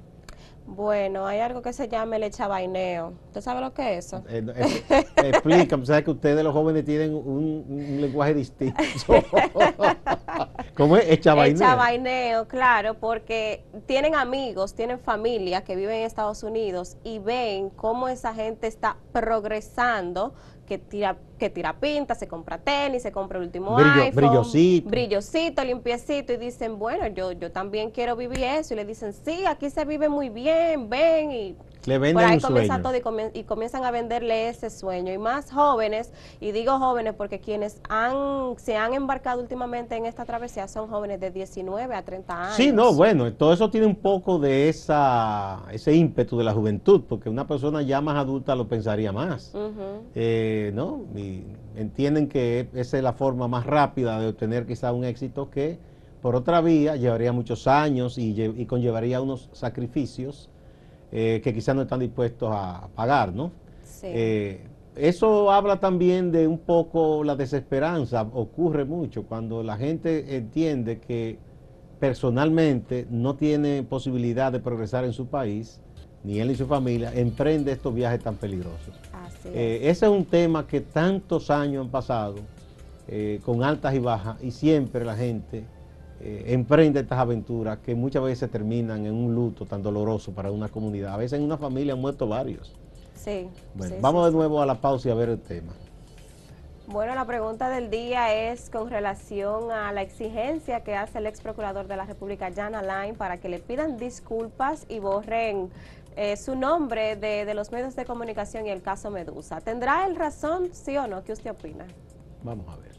bueno, 0.66 1.26
hay 1.26 1.40
algo 1.40 1.60
que 1.60 1.72
se 1.72 1.88
llama 1.88 2.16
el 2.16 2.22
echabaineo. 2.24 3.12
¿Usted 3.26 3.40
sabe 3.42 3.60
lo 3.60 3.74
que 3.74 3.98
es 3.98 4.06
eso? 4.06 4.24
Eh, 4.28 4.42
eh, 4.56 5.04
explica, 5.16 5.78
¿sabes 5.84 6.04
que 6.04 6.10
ustedes 6.10 6.42
los 6.42 6.54
jóvenes 6.54 6.84
tienen 6.84 7.14
un, 7.14 7.98
lenguaje 8.00 8.34
distinto? 8.34 8.82
¿Cómo 10.74 10.96
es 10.96 11.10
echabaineo? 11.10 11.58
Echabaineo, 11.58 12.48
claro, 12.48 12.94
porque 12.94 13.64
tienen 13.86 14.14
amigos, 14.14 14.74
tienen 14.74 14.98
familia 14.98 15.62
que 15.64 15.76
viven 15.76 15.96
en 15.96 16.06
Estados 16.06 16.42
Unidos 16.42 16.96
y 17.04 17.18
ven 17.18 17.68
cómo 17.70 18.08
esa 18.08 18.34
gente 18.34 18.66
está 18.66 18.96
progresando 19.12 20.34
que 20.66 20.78
tira, 20.78 21.16
que 21.38 21.50
tira 21.50 21.74
pinta, 21.74 22.14
se 22.14 22.26
compra 22.26 22.58
tenis, 22.58 23.02
se 23.02 23.12
compra 23.12 23.38
el 23.38 23.44
último 23.44 23.76
iPhone, 23.78 24.14
brillosito. 24.14 24.88
brillosito, 24.88 25.64
limpiecito, 25.64 26.32
y 26.32 26.36
dicen, 26.36 26.78
bueno, 26.78 27.06
yo, 27.08 27.32
yo 27.32 27.50
también 27.52 27.90
quiero 27.90 28.16
vivir 28.16 28.42
eso, 28.42 28.74
y 28.74 28.76
le 28.76 28.84
dicen, 28.84 29.12
sí, 29.12 29.44
aquí 29.46 29.70
se 29.70 29.84
vive 29.84 30.08
muy 30.08 30.30
bien, 30.30 30.88
ven, 30.88 31.30
y 31.30 31.56
Le 31.86 31.98
venden 31.98 32.14
por 32.14 32.32
ahí 32.32 32.40
comienza 32.40 32.82
todo 32.82 32.94
y, 33.34 33.42
comienzan 33.44 33.84
a 33.84 33.90
venderle 33.90 34.48
ese 34.48 34.70
sueño. 34.70 35.12
Y 35.12 35.18
más 35.18 35.52
jóvenes, 35.52 36.12
y 36.40 36.52
digo 36.52 36.78
jóvenes 36.78 37.14
porque 37.14 37.40
quienes 37.40 37.80
han 37.88 38.54
se 38.56 38.76
han 38.76 38.94
embarcado 38.94 39.40
últimamente 39.40 39.96
en 39.96 40.06
esta 40.06 40.24
travesía 40.24 40.68
son 40.68 40.88
jóvenes 40.88 41.20
de 41.20 41.30
19 41.30 41.94
a 41.94 42.02
30 42.02 42.42
años. 42.42 42.56
Sí, 42.56 42.72
no, 42.72 42.94
bueno, 42.94 43.32
todo 43.32 43.52
eso 43.52 43.70
tiene 43.70 43.86
un 43.86 43.96
poco 43.96 44.38
de 44.38 44.68
esa 44.68 45.62
ese 45.70 45.94
ímpetu 45.94 46.38
de 46.38 46.44
la 46.44 46.52
juventud, 46.52 47.02
porque 47.08 47.28
una 47.28 47.46
persona 47.46 47.82
ya 47.82 48.00
más 48.00 48.16
adulta 48.16 48.54
lo 48.54 48.66
pensaría 48.68 49.12
más. 49.12 49.52
Eh, 50.14 50.72
¿No? 50.74 51.02
Y 51.14 51.42
entienden 51.76 52.28
que 52.28 52.68
esa 52.74 52.96
es 52.96 53.02
la 53.02 53.12
forma 53.12 53.48
más 53.48 53.66
rápida 53.66 54.18
de 54.20 54.28
obtener 54.28 54.66
quizá 54.66 54.92
un 54.92 55.04
éxito 55.04 55.50
que 55.50 55.78
por 56.22 56.36
otra 56.36 56.62
vía 56.62 56.96
llevaría 56.96 57.32
muchos 57.32 57.66
años 57.66 58.16
y, 58.16 58.40
y 58.40 58.66
conllevaría 58.66 59.20
unos 59.20 59.50
sacrificios 59.52 60.48
eh, 61.16 61.40
que 61.44 61.54
quizás 61.54 61.76
no 61.76 61.82
están 61.82 62.00
dispuestos 62.00 62.48
a 62.52 62.88
pagar, 62.92 63.32
¿no? 63.32 63.52
Eh, 64.02 64.66
eso 64.96 65.52
habla 65.52 65.78
también 65.78 66.32
de 66.32 66.48
un 66.48 66.58
poco 66.58 67.22
la 67.22 67.36
desesperanza, 67.36 68.22
ocurre 68.22 68.84
mucho 68.84 69.22
cuando 69.22 69.62
la 69.62 69.76
gente 69.76 70.36
entiende 70.36 70.98
que 70.98 71.38
personalmente 72.00 73.06
no 73.10 73.36
tiene 73.36 73.84
posibilidad 73.84 74.50
de 74.50 74.58
progresar 74.58 75.04
en 75.04 75.12
su 75.12 75.28
país, 75.28 75.80
ni 76.24 76.40
él 76.40 76.48
ni 76.48 76.56
su 76.56 76.66
familia, 76.66 77.12
emprende 77.14 77.70
estos 77.70 77.94
viajes 77.94 78.20
tan 78.20 78.34
peligrosos. 78.34 78.98
Eh, 79.44 79.82
ese 79.84 80.06
es 80.06 80.10
un 80.10 80.24
tema 80.24 80.66
que 80.66 80.80
tantos 80.80 81.48
años 81.48 81.84
han 81.84 81.92
pasado, 81.92 82.34
con 83.44 83.62
altas 83.62 83.94
y 83.94 84.00
bajas, 84.00 84.42
y 84.42 84.50
siempre 84.50 85.04
la 85.04 85.14
gente 85.14 85.62
eh, 86.26 86.54
emprende 86.54 87.00
estas 87.00 87.18
aventuras 87.18 87.80
que 87.80 87.94
muchas 87.94 88.22
veces 88.22 88.50
terminan 88.50 89.04
en 89.04 89.12
un 89.12 89.34
luto 89.34 89.66
tan 89.66 89.82
doloroso 89.82 90.32
para 90.32 90.50
una 90.50 90.70
comunidad. 90.70 91.12
A 91.12 91.18
veces 91.18 91.38
en 91.38 91.44
una 91.44 91.58
familia 91.58 91.92
han 91.92 92.00
muerto 92.00 92.26
varios. 92.26 92.74
Sí. 93.14 93.50
Bueno, 93.74 93.96
vamos 94.00 94.24
de 94.24 94.32
nuevo 94.32 94.62
a 94.62 94.64
la 94.64 94.80
pausa 94.80 95.08
y 95.08 95.12
a 95.12 95.14
ver 95.14 95.28
el 95.28 95.38
tema. 95.38 95.74
Bueno, 96.86 97.14
la 97.14 97.26
pregunta 97.26 97.68
del 97.68 97.90
día 97.90 98.34
es 98.34 98.70
con 98.70 98.88
relación 98.88 99.70
a 99.70 99.92
la 99.92 100.00
exigencia 100.00 100.82
que 100.82 100.94
hace 100.94 101.18
el 101.18 101.26
ex 101.26 101.42
procurador 101.42 101.88
de 101.88 101.96
la 101.96 102.06
República, 102.06 102.50
Jan 102.54 102.74
Alain, 102.74 103.16
para 103.16 103.36
que 103.36 103.50
le 103.50 103.58
pidan 103.58 103.98
disculpas 103.98 104.86
y 104.88 105.00
borren 105.00 105.70
eh, 106.16 106.38
su 106.38 106.56
nombre 106.56 107.16
de, 107.16 107.44
de 107.44 107.54
los 107.54 107.70
medios 107.70 107.96
de 107.96 108.06
comunicación 108.06 108.66
y 108.66 108.70
el 108.70 108.80
caso 108.80 109.10
Medusa. 109.10 109.60
¿Tendrá 109.60 110.06
el 110.06 110.16
razón, 110.16 110.70
sí 110.72 110.96
o 110.96 111.06
no? 111.06 111.22
¿Qué 111.22 111.32
usted 111.32 111.50
opina? 111.50 111.86
Vamos 112.42 112.66
a 112.68 112.76
ver. 112.76 112.93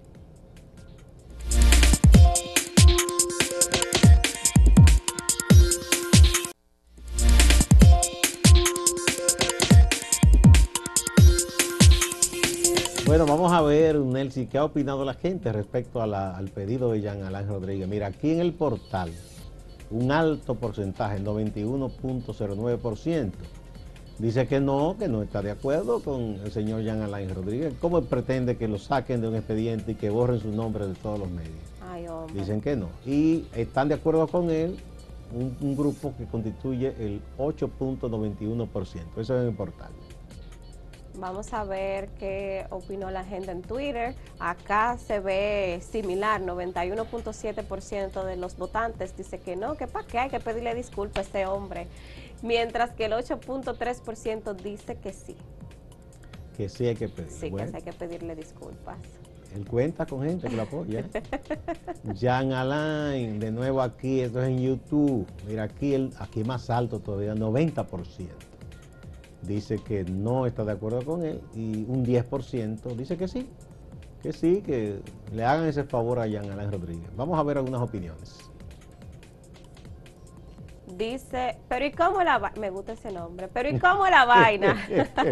Bueno, 13.18 13.32
vamos 13.32 13.54
a 13.54 13.62
ver, 13.62 13.96
Nelsi, 13.96 14.46
qué 14.46 14.58
ha 14.58 14.66
opinado 14.66 15.06
la 15.06 15.14
gente 15.14 15.54
respecto 15.54 16.02
al 16.02 16.50
pedido 16.50 16.92
de 16.92 17.00
Jean 17.00 17.24
Alain 17.24 17.48
Rodríguez. 17.48 17.88
Mira, 17.88 18.08
aquí 18.08 18.32
en 18.32 18.42
el 18.42 18.52
portal, 18.52 19.10
un 19.90 20.12
alto 20.12 20.56
porcentaje, 20.56 21.22
91.09%, 21.22 23.32
dice 24.20 24.48
que 24.48 24.60
no, 24.60 24.98
que 25.00 25.08
no 25.08 25.24
está 25.24 25.42
de 25.42 25.52
acuerdo 25.52 26.02
con 26.02 26.42
el 26.44 26.52
señor 26.52 26.82
Jean 26.82 27.04
Alain 27.04 27.34
Rodríguez. 27.34 27.74
¿Cómo 27.80 28.02
pretende 28.02 28.58
que 28.58 28.68
lo 28.68 28.78
saquen 28.78 29.22
de 29.22 29.30
un 29.30 29.36
expediente 29.36 29.94
y 29.94 29.96
que 29.96 30.10
borren 30.10 30.42
su 30.42 30.52
nombre 30.52 30.86
de 30.86 30.96
todos 30.96 31.18
los 31.18 31.32
medios? 31.32 31.56
Dicen 32.34 32.60
que 32.60 32.76
no. 32.76 32.90
Y 33.06 33.46
están 33.56 33.88
de 33.88 33.94
acuerdo 33.94 34.28
con 34.28 34.50
él 34.50 34.76
un, 35.34 35.56
un 35.62 35.78
grupo 35.78 36.14
que 36.18 36.26
constituye 36.26 36.94
el 37.00 37.22
8.91%. 37.38 39.04
Eso 39.16 39.22
es 39.22 39.30
en 39.30 39.48
el 39.48 39.56
portal. 39.56 39.92
Vamos 41.18 41.54
a 41.54 41.64
ver 41.64 42.10
qué 42.20 42.66
opinó 42.70 43.10
la 43.12 43.24
gente 43.24 43.52
en 43.52 43.62
Twitter. 43.62 44.16
Acá 44.40 44.98
se 44.98 45.20
ve 45.20 45.82
similar, 45.90 46.42
91.7% 46.42 48.24
de 48.24 48.36
los 48.36 48.58
votantes 48.58 49.16
dice 49.16 49.40
que 49.40 49.56
no, 49.56 49.76
que 49.76 49.88
para 49.88 50.06
qué 50.06 50.20
hay 50.20 50.30
que 50.30 50.40
pedirle 50.40 50.76
disculpas 50.76 51.18
a 51.18 51.22
este 51.22 51.46
hombre, 51.46 51.88
mientras 52.42 52.92
que 52.92 53.06
el 53.06 53.14
8.3% 53.14 54.56
dice 54.56 54.96
que 54.96 55.14
sí. 55.14 55.36
Que 56.58 56.70
sí 56.70 56.88
hay 56.88 56.96
que 56.96 57.08
pedirle. 57.08 57.40
Sí, 57.40 57.52
que 57.52 57.68
sí 57.68 57.76
hay 57.76 57.82
que 57.82 57.94
pedirle 57.94 58.36
disculpas. 58.36 58.98
Él 59.56 59.66
cuenta 59.66 60.06
con 60.06 60.22
gente 60.24 60.50
que 60.50 60.56
lo 60.56 60.64
apoya. 60.64 61.06
Jean 62.14 62.52
Alain, 62.52 63.40
de 63.40 63.52
nuevo 63.52 63.82
aquí, 63.82 64.20
esto 64.20 64.42
es 64.42 64.50
en 64.50 64.60
YouTube. 64.60 65.26
Mira, 65.48 65.64
aquí, 65.64 65.94
el, 65.94 66.12
aquí 66.20 66.44
más 66.44 66.70
alto 66.70 67.00
todavía, 67.00 67.34
90% 67.36 67.86
dice 69.48 69.78
que 69.78 70.04
no 70.04 70.46
está 70.46 70.64
de 70.64 70.74
acuerdo 70.74 71.04
con 71.04 71.24
él 71.24 71.42
y 71.54 71.86
un 71.88 72.06
10% 72.06 72.96
dice 72.96 73.18
que 73.18 73.28
sí, 73.28 73.50
que 74.22 74.34
sí, 74.34 74.62
que 74.62 75.00
le 75.34 75.46
hagan 75.46 75.68
ese 75.68 75.84
favor 75.84 76.20
a 76.20 76.28
Jean 76.28 76.50
Alain 76.50 76.72
Rodríguez. 76.72 77.10
Vamos 77.16 77.38
a 77.38 77.44
ver 77.44 77.58
algunas 77.58 77.82
opiniones. 77.82 78.52
Dice, 80.88 81.58
pero 81.68 81.86
¿y 81.86 81.92
cómo 81.92 82.24
la 82.24 82.54
Me 82.60 82.70
gusta 82.70 82.94
ese 82.94 83.12
nombre, 83.12 83.48
pero 83.48 83.70
¿y 83.70 83.80
cómo 83.80 84.08
la 84.08 84.26
vaina? 84.26 84.78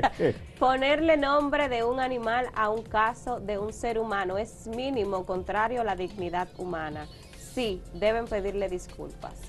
Ponerle 0.60 1.15
nombre 1.15 1.69
de 1.69 1.84
un 1.84 1.99
animal 1.99 2.47
a 2.56 2.69
un 2.69 2.82
caso 2.82 3.39
de 3.39 3.58
un 3.58 3.71
ser 3.71 3.97
humano 3.97 4.38
es 4.38 4.67
mínimo 4.67 5.26
contrario 5.26 5.82
a 5.82 5.84
la 5.84 5.95
dignidad 5.95 6.47
humana. 6.58 7.08
Sí, 7.38 7.82
deben 7.93 8.26
pedirle 8.26 8.67
disculpas. 8.67 9.39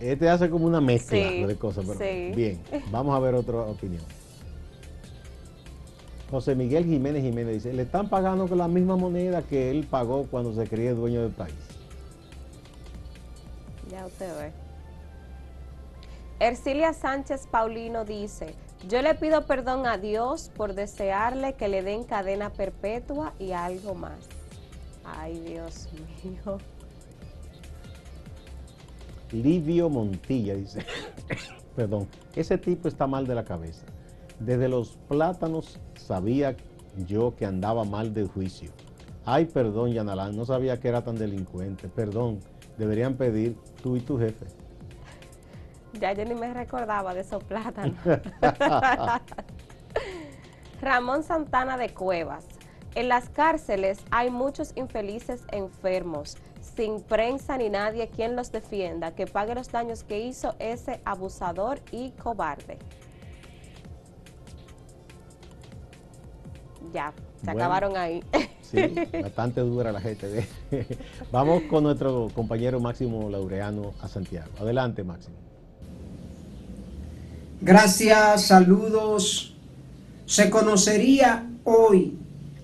Este 0.00 0.28
hace 0.28 0.50
como 0.50 0.66
una 0.66 0.80
mezcla 0.80 1.18
de 1.18 1.56
cosas, 1.56 1.86
pero 1.86 2.34
bien, 2.34 2.60
vamos 2.90 3.14
a 3.16 3.20
ver 3.20 3.34
otra 3.34 3.58
opinión. 3.60 4.02
José 6.30 6.54
Miguel 6.54 6.84
Jiménez 6.84 7.22
Jiménez 7.22 7.54
dice, 7.54 7.72
le 7.72 7.82
están 7.82 8.08
pagando 8.08 8.48
con 8.48 8.58
la 8.58 8.66
misma 8.66 8.96
moneda 8.96 9.42
que 9.42 9.70
él 9.70 9.86
pagó 9.88 10.26
cuando 10.30 10.52
se 10.54 10.66
creía 10.66 10.92
dueño 10.92 11.22
del 11.22 11.30
país. 11.30 11.54
Ya 13.90 14.04
usted 14.06 14.28
ve. 14.38 14.52
Ercilia 16.40 16.92
Sánchez 16.92 17.46
Paulino 17.46 18.04
dice, 18.04 18.54
yo 18.88 19.00
le 19.00 19.14
pido 19.14 19.46
perdón 19.46 19.86
a 19.86 19.96
Dios 19.96 20.50
por 20.56 20.74
desearle 20.74 21.54
que 21.54 21.68
le 21.68 21.82
den 21.82 22.04
cadena 22.04 22.50
perpetua 22.50 23.32
y 23.38 23.52
algo 23.52 23.94
más. 23.94 24.18
Ay, 25.04 25.38
Dios 25.40 25.88
mío. 26.24 26.58
Livio 29.32 29.88
Montilla 29.88 30.54
dice, 30.54 30.84
perdón, 31.76 32.08
ese 32.34 32.58
tipo 32.58 32.88
está 32.88 33.06
mal 33.06 33.26
de 33.26 33.34
la 33.34 33.44
cabeza. 33.44 33.86
Desde 34.38 34.68
los 34.68 34.98
plátanos 35.08 35.80
sabía 35.94 36.56
yo 37.06 37.34
que 37.36 37.46
andaba 37.46 37.84
mal 37.84 38.14
de 38.14 38.24
juicio. 38.26 38.70
Ay, 39.24 39.46
perdón, 39.46 39.92
Yanalán, 39.92 40.36
no 40.36 40.44
sabía 40.44 40.78
que 40.78 40.88
era 40.88 41.02
tan 41.02 41.16
delincuente. 41.16 41.88
Perdón, 41.88 42.40
deberían 42.76 43.14
pedir 43.14 43.56
tú 43.82 43.96
y 43.96 44.00
tu 44.00 44.18
jefe. 44.18 44.46
Ya 46.00 46.12
yo 46.12 46.24
ni 46.24 46.34
me 46.34 46.52
recordaba 46.52 47.14
de 47.14 47.20
esos 47.20 47.42
plátanos. 47.44 47.96
Ramón 50.82 51.22
Santana 51.22 51.76
de 51.78 51.94
Cuevas. 51.94 52.46
En 52.94 53.08
las 53.08 53.28
cárceles 53.30 53.98
hay 54.10 54.30
muchos 54.30 54.72
infelices 54.76 55.42
enfermos 55.50 56.36
sin 56.76 57.00
prensa 57.00 57.56
ni 57.56 57.68
nadie 57.68 58.08
quien 58.08 58.36
los 58.36 58.50
defienda, 58.50 59.14
que 59.14 59.26
pague 59.26 59.54
los 59.54 59.70
daños 59.70 60.02
que 60.02 60.20
hizo 60.20 60.54
ese 60.58 61.00
abusador 61.04 61.80
y 61.92 62.10
cobarde. 62.10 62.78
Ya, 66.92 67.12
se 67.42 67.50
acabaron 67.50 67.96
ahí. 67.96 68.22
Sí, 68.64 68.92
bastante 69.22 69.60
dura 69.60 69.92
la 69.92 70.00
gente. 70.00 70.48
Vamos 71.30 71.62
con 71.70 71.84
nuestro 71.84 72.28
compañero 72.34 72.80
Máximo 72.80 73.30
Laureano 73.30 73.92
a 74.00 74.08
Santiago. 74.08 74.50
Adelante, 74.58 75.04
Máximo. 75.04 75.36
Gracias, 77.60 78.46
saludos. 78.46 79.54
Se 80.26 80.50
conocería 80.50 81.48
hoy 81.62 82.18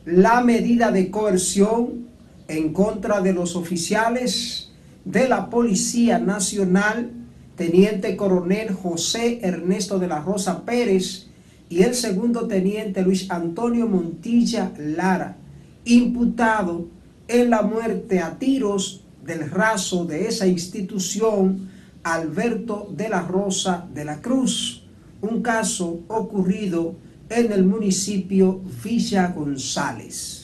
la 0.04 0.40
medida 0.40 0.90
de 0.90 1.12
coerción 1.12 2.09
en 2.50 2.72
contra 2.72 3.20
de 3.20 3.32
los 3.32 3.54
oficiales 3.54 4.72
de 5.04 5.28
la 5.28 5.48
Policía 5.48 6.18
Nacional, 6.18 7.12
Teniente 7.56 8.16
Coronel 8.16 8.74
José 8.74 9.38
Ernesto 9.42 9.98
de 9.98 10.08
la 10.08 10.20
Rosa 10.20 10.64
Pérez 10.64 11.28
y 11.68 11.82
el 11.82 11.94
segundo 11.94 12.48
teniente 12.48 13.02
Luis 13.02 13.30
Antonio 13.30 13.86
Montilla 13.86 14.72
Lara, 14.78 15.36
imputado 15.84 16.88
en 17.28 17.50
la 17.50 17.62
muerte 17.62 18.18
a 18.18 18.36
tiros 18.38 19.04
del 19.24 19.48
raso 19.48 20.04
de 20.04 20.26
esa 20.26 20.46
institución, 20.46 21.68
Alberto 22.02 22.90
de 22.96 23.10
la 23.10 23.20
Rosa 23.20 23.86
de 23.94 24.04
la 24.04 24.20
Cruz, 24.20 24.84
un 25.20 25.42
caso 25.42 26.00
ocurrido 26.08 26.96
en 27.28 27.52
el 27.52 27.64
municipio 27.64 28.60
Villa 28.82 29.28
González. 29.28 30.39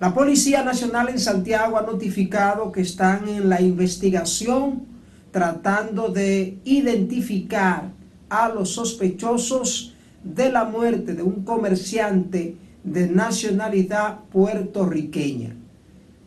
La 0.00 0.14
Policía 0.14 0.62
Nacional 0.62 1.08
en 1.08 1.18
Santiago 1.18 1.76
ha 1.76 1.82
notificado 1.82 2.70
que 2.70 2.82
están 2.82 3.28
en 3.28 3.48
la 3.48 3.60
investigación 3.60 4.86
tratando 5.32 6.08
de 6.08 6.58
identificar 6.64 7.90
a 8.28 8.48
los 8.48 8.70
sospechosos 8.70 9.96
de 10.22 10.52
la 10.52 10.64
muerte 10.64 11.14
de 11.14 11.24
un 11.24 11.42
comerciante 11.42 12.54
de 12.84 13.08
nacionalidad 13.08 14.20
puertorriqueña. 14.30 15.56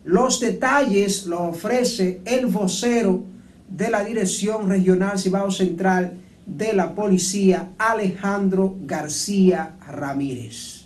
Los 0.03 0.41
detalles 0.41 1.25
lo 1.25 1.43
ofrece 1.43 2.19
el 2.25 2.47
vocero 2.47 3.23
de 3.69 3.89
la 3.89 4.03
Dirección 4.03 4.67
Regional 4.67 5.17
Cibao 5.17 5.49
Central 5.49 6.17
de 6.45 6.73
la 6.73 6.93
Policía, 6.93 7.69
Alejandro 7.77 8.75
García 8.81 9.77
Ramírez. 9.87 10.80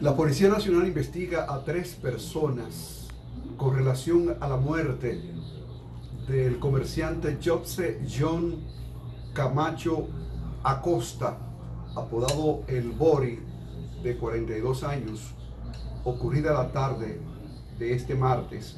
La 0.00 0.14
Policía 0.14 0.48
Nacional 0.48 0.86
investiga 0.86 1.52
a 1.52 1.64
tres 1.64 1.96
personas 1.96 3.08
con 3.56 3.74
relación 3.74 4.36
a 4.38 4.48
la 4.48 4.56
muerte 4.56 5.20
del 6.28 6.60
comerciante 6.60 7.38
Jobse 7.44 8.00
John 8.08 8.62
Camacho 9.32 10.06
Acosta, 10.62 11.36
apodado 11.96 12.62
El 12.68 12.92
Bori, 12.92 13.40
de 14.04 14.16
42 14.16 14.84
años, 14.84 15.34
ocurrida 16.04 16.52
la 16.52 16.70
tarde 16.70 17.18
de 17.80 17.92
este 17.92 18.14
martes. 18.14 18.76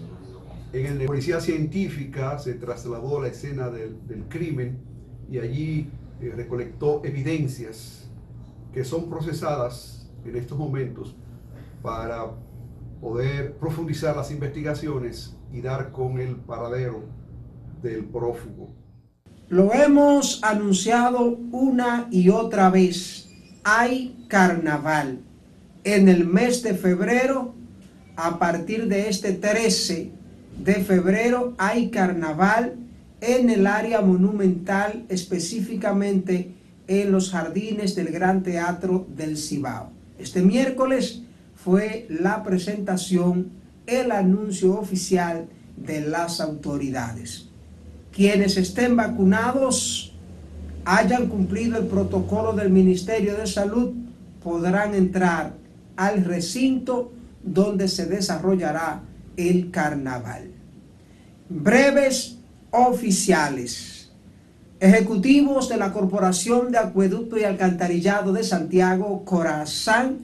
En 0.72 0.98
la 0.98 1.04
policía 1.04 1.38
científica 1.42 2.38
se 2.38 2.54
trasladó 2.54 3.18
a 3.18 3.22
la 3.24 3.28
escena 3.28 3.68
del, 3.68 4.24
crimen 4.30 4.78
y 5.30 5.38
allí 5.38 5.90
eh, 6.22 6.32
recolectó 6.34 7.02
evidencias 7.04 8.08
que 8.72 8.84
son 8.84 9.10
procesadas 9.10 9.99
en 10.24 10.36
estos 10.36 10.58
momentos 10.58 11.14
para 11.82 12.26
poder 13.00 13.56
profundizar 13.56 14.16
las 14.16 14.30
investigaciones 14.30 15.36
y 15.52 15.60
dar 15.60 15.90
con 15.92 16.20
el 16.20 16.36
paradero 16.36 17.04
del 17.82 18.04
prófugo. 18.04 18.74
Lo 19.48 19.72
hemos 19.72 20.44
anunciado 20.44 21.38
una 21.50 22.06
y 22.10 22.28
otra 22.28 22.70
vez. 22.70 23.28
Hay 23.64 24.26
carnaval. 24.28 25.20
En 25.82 26.08
el 26.08 26.26
mes 26.26 26.62
de 26.62 26.74
febrero, 26.74 27.54
a 28.16 28.38
partir 28.38 28.86
de 28.86 29.08
este 29.08 29.32
13 29.32 30.12
de 30.62 30.74
febrero, 30.74 31.54
hay 31.58 31.90
carnaval 31.90 32.76
en 33.20 33.50
el 33.50 33.66
área 33.66 34.02
monumental, 34.02 35.04
específicamente 35.08 36.54
en 36.86 37.12
los 37.12 37.30
jardines 37.30 37.94
del 37.94 38.08
Gran 38.08 38.42
Teatro 38.42 39.06
del 39.08 39.36
Cibao. 39.36 39.99
Este 40.20 40.42
miércoles 40.42 41.22
fue 41.54 42.06
la 42.10 42.42
presentación, 42.42 43.52
el 43.86 44.12
anuncio 44.12 44.78
oficial 44.78 45.48
de 45.76 46.02
las 46.02 46.40
autoridades. 46.40 47.48
Quienes 48.12 48.56
estén 48.56 48.96
vacunados, 48.96 50.12
hayan 50.84 51.28
cumplido 51.28 51.78
el 51.78 51.86
protocolo 51.86 52.52
del 52.52 52.70
Ministerio 52.70 53.36
de 53.36 53.46
Salud, 53.46 53.92
podrán 54.42 54.94
entrar 54.94 55.54
al 55.96 56.24
recinto 56.24 57.12
donde 57.42 57.88
se 57.88 58.06
desarrollará 58.06 59.02
el 59.36 59.70
carnaval. 59.70 60.50
Breves 61.48 62.38
oficiales. 62.70 63.99
Ejecutivos 64.80 65.68
de 65.68 65.76
la 65.76 65.92
Corporación 65.92 66.72
de 66.72 66.78
Acueducto 66.78 67.36
y 67.36 67.44
Alcantarillado 67.44 68.32
de 68.32 68.42
Santiago, 68.42 69.26
Corazán, 69.26 70.20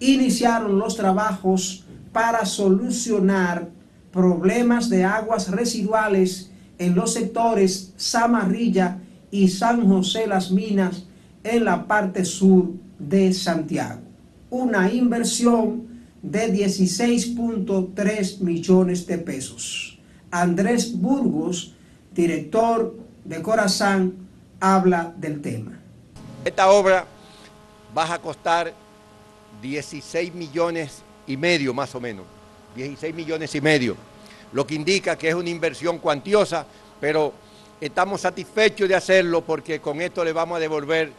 iniciaron 0.00 0.76
los 0.76 0.96
trabajos 0.96 1.84
para 2.12 2.44
solucionar 2.44 3.68
problemas 4.10 4.88
de 4.88 5.04
aguas 5.04 5.52
residuales 5.52 6.50
en 6.78 6.96
los 6.96 7.12
sectores 7.12 7.92
Samarrilla 7.96 8.98
y 9.30 9.46
San 9.46 9.86
José 9.86 10.26
Las 10.26 10.50
Minas 10.50 11.04
en 11.44 11.64
la 11.64 11.86
parte 11.86 12.24
sur 12.24 12.72
de 12.98 13.32
Santiago. 13.32 14.00
Una 14.50 14.92
inversión 14.92 15.84
de 16.22 16.52
16.3 16.52 18.40
millones 18.40 19.06
de 19.06 19.18
pesos. 19.18 20.00
Andrés 20.32 20.92
Burgos, 21.00 21.76
director 22.12 22.96
de 23.24 23.42
Corazán, 23.42 24.14
habla 24.60 25.12
del 25.16 25.40
tema. 25.40 25.78
Esta 26.44 26.70
obra 26.70 27.06
va 27.96 28.12
a 28.12 28.18
costar 28.18 28.72
16 29.60 30.34
millones 30.34 31.02
y 31.26 31.36
medio 31.36 31.72
más 31.72 31.94
o 31.94 32.00
menos, 32.00 32.26
16 32.74 33.14
millones 33.14 33.54
y 33.54 33.60
medio, 33.60 33.96
lo 34.52 34.66
que 34.66 34.74
indica 34.74 35.16
que 35.16 35.28
es 35.28 35.34
una 35.34 35.50
inversión 35.50 35.98
cuantiosa, 35.98 36.66
pero 37.00 37.32
estamos 37.80 38.20
satisfechos 38.20 38.88
de 38.88 38.94
hacerlo 38.94 39.42
porque 39.42 39.80
con 39.80 40.00
esto 40.00 40.24
le 40.24 40.32
vamos 40.32 40.56
a 40.56 40.60
devolver 40.60 41.12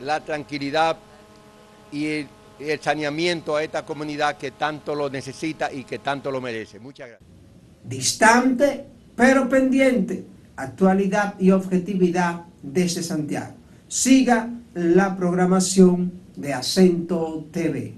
la 0.00 0.20
tranquilidad 0.24 0.96
y 1.92 2.06
el, 2.06 2.28
saneamiento 2.80 3.56
a 3.56 3.62
esta 3.62 3.84
comunidad 3.84 4.36
que 4.36 4.52
tanto 4.52 4.94
lo 4.94 5.10
necesita 5.10 5.72
y 5.72 5.84
que 5.84 5.98
tanto 5.98 6.30
lo 6.30 6.40
merece. 6.40 6.78
Muchas 6.78 7.08
gracias. 7.08 7.30
Distante, 7.82 8.86
pero 9.16 9.48
pendiente, 9.48 10.24
actualidad 10.56 11.34
y 11.38 11.50
objetividad 11.50 12.42
desde 12.62 13.02
Santiago. 13.02 13.54
Siga 13.88 14.50
la 14.74 15.16
programación 15.16 16.12
de 16.36 16.52
Acento 16.52 17.46
TV. 17.52 17.94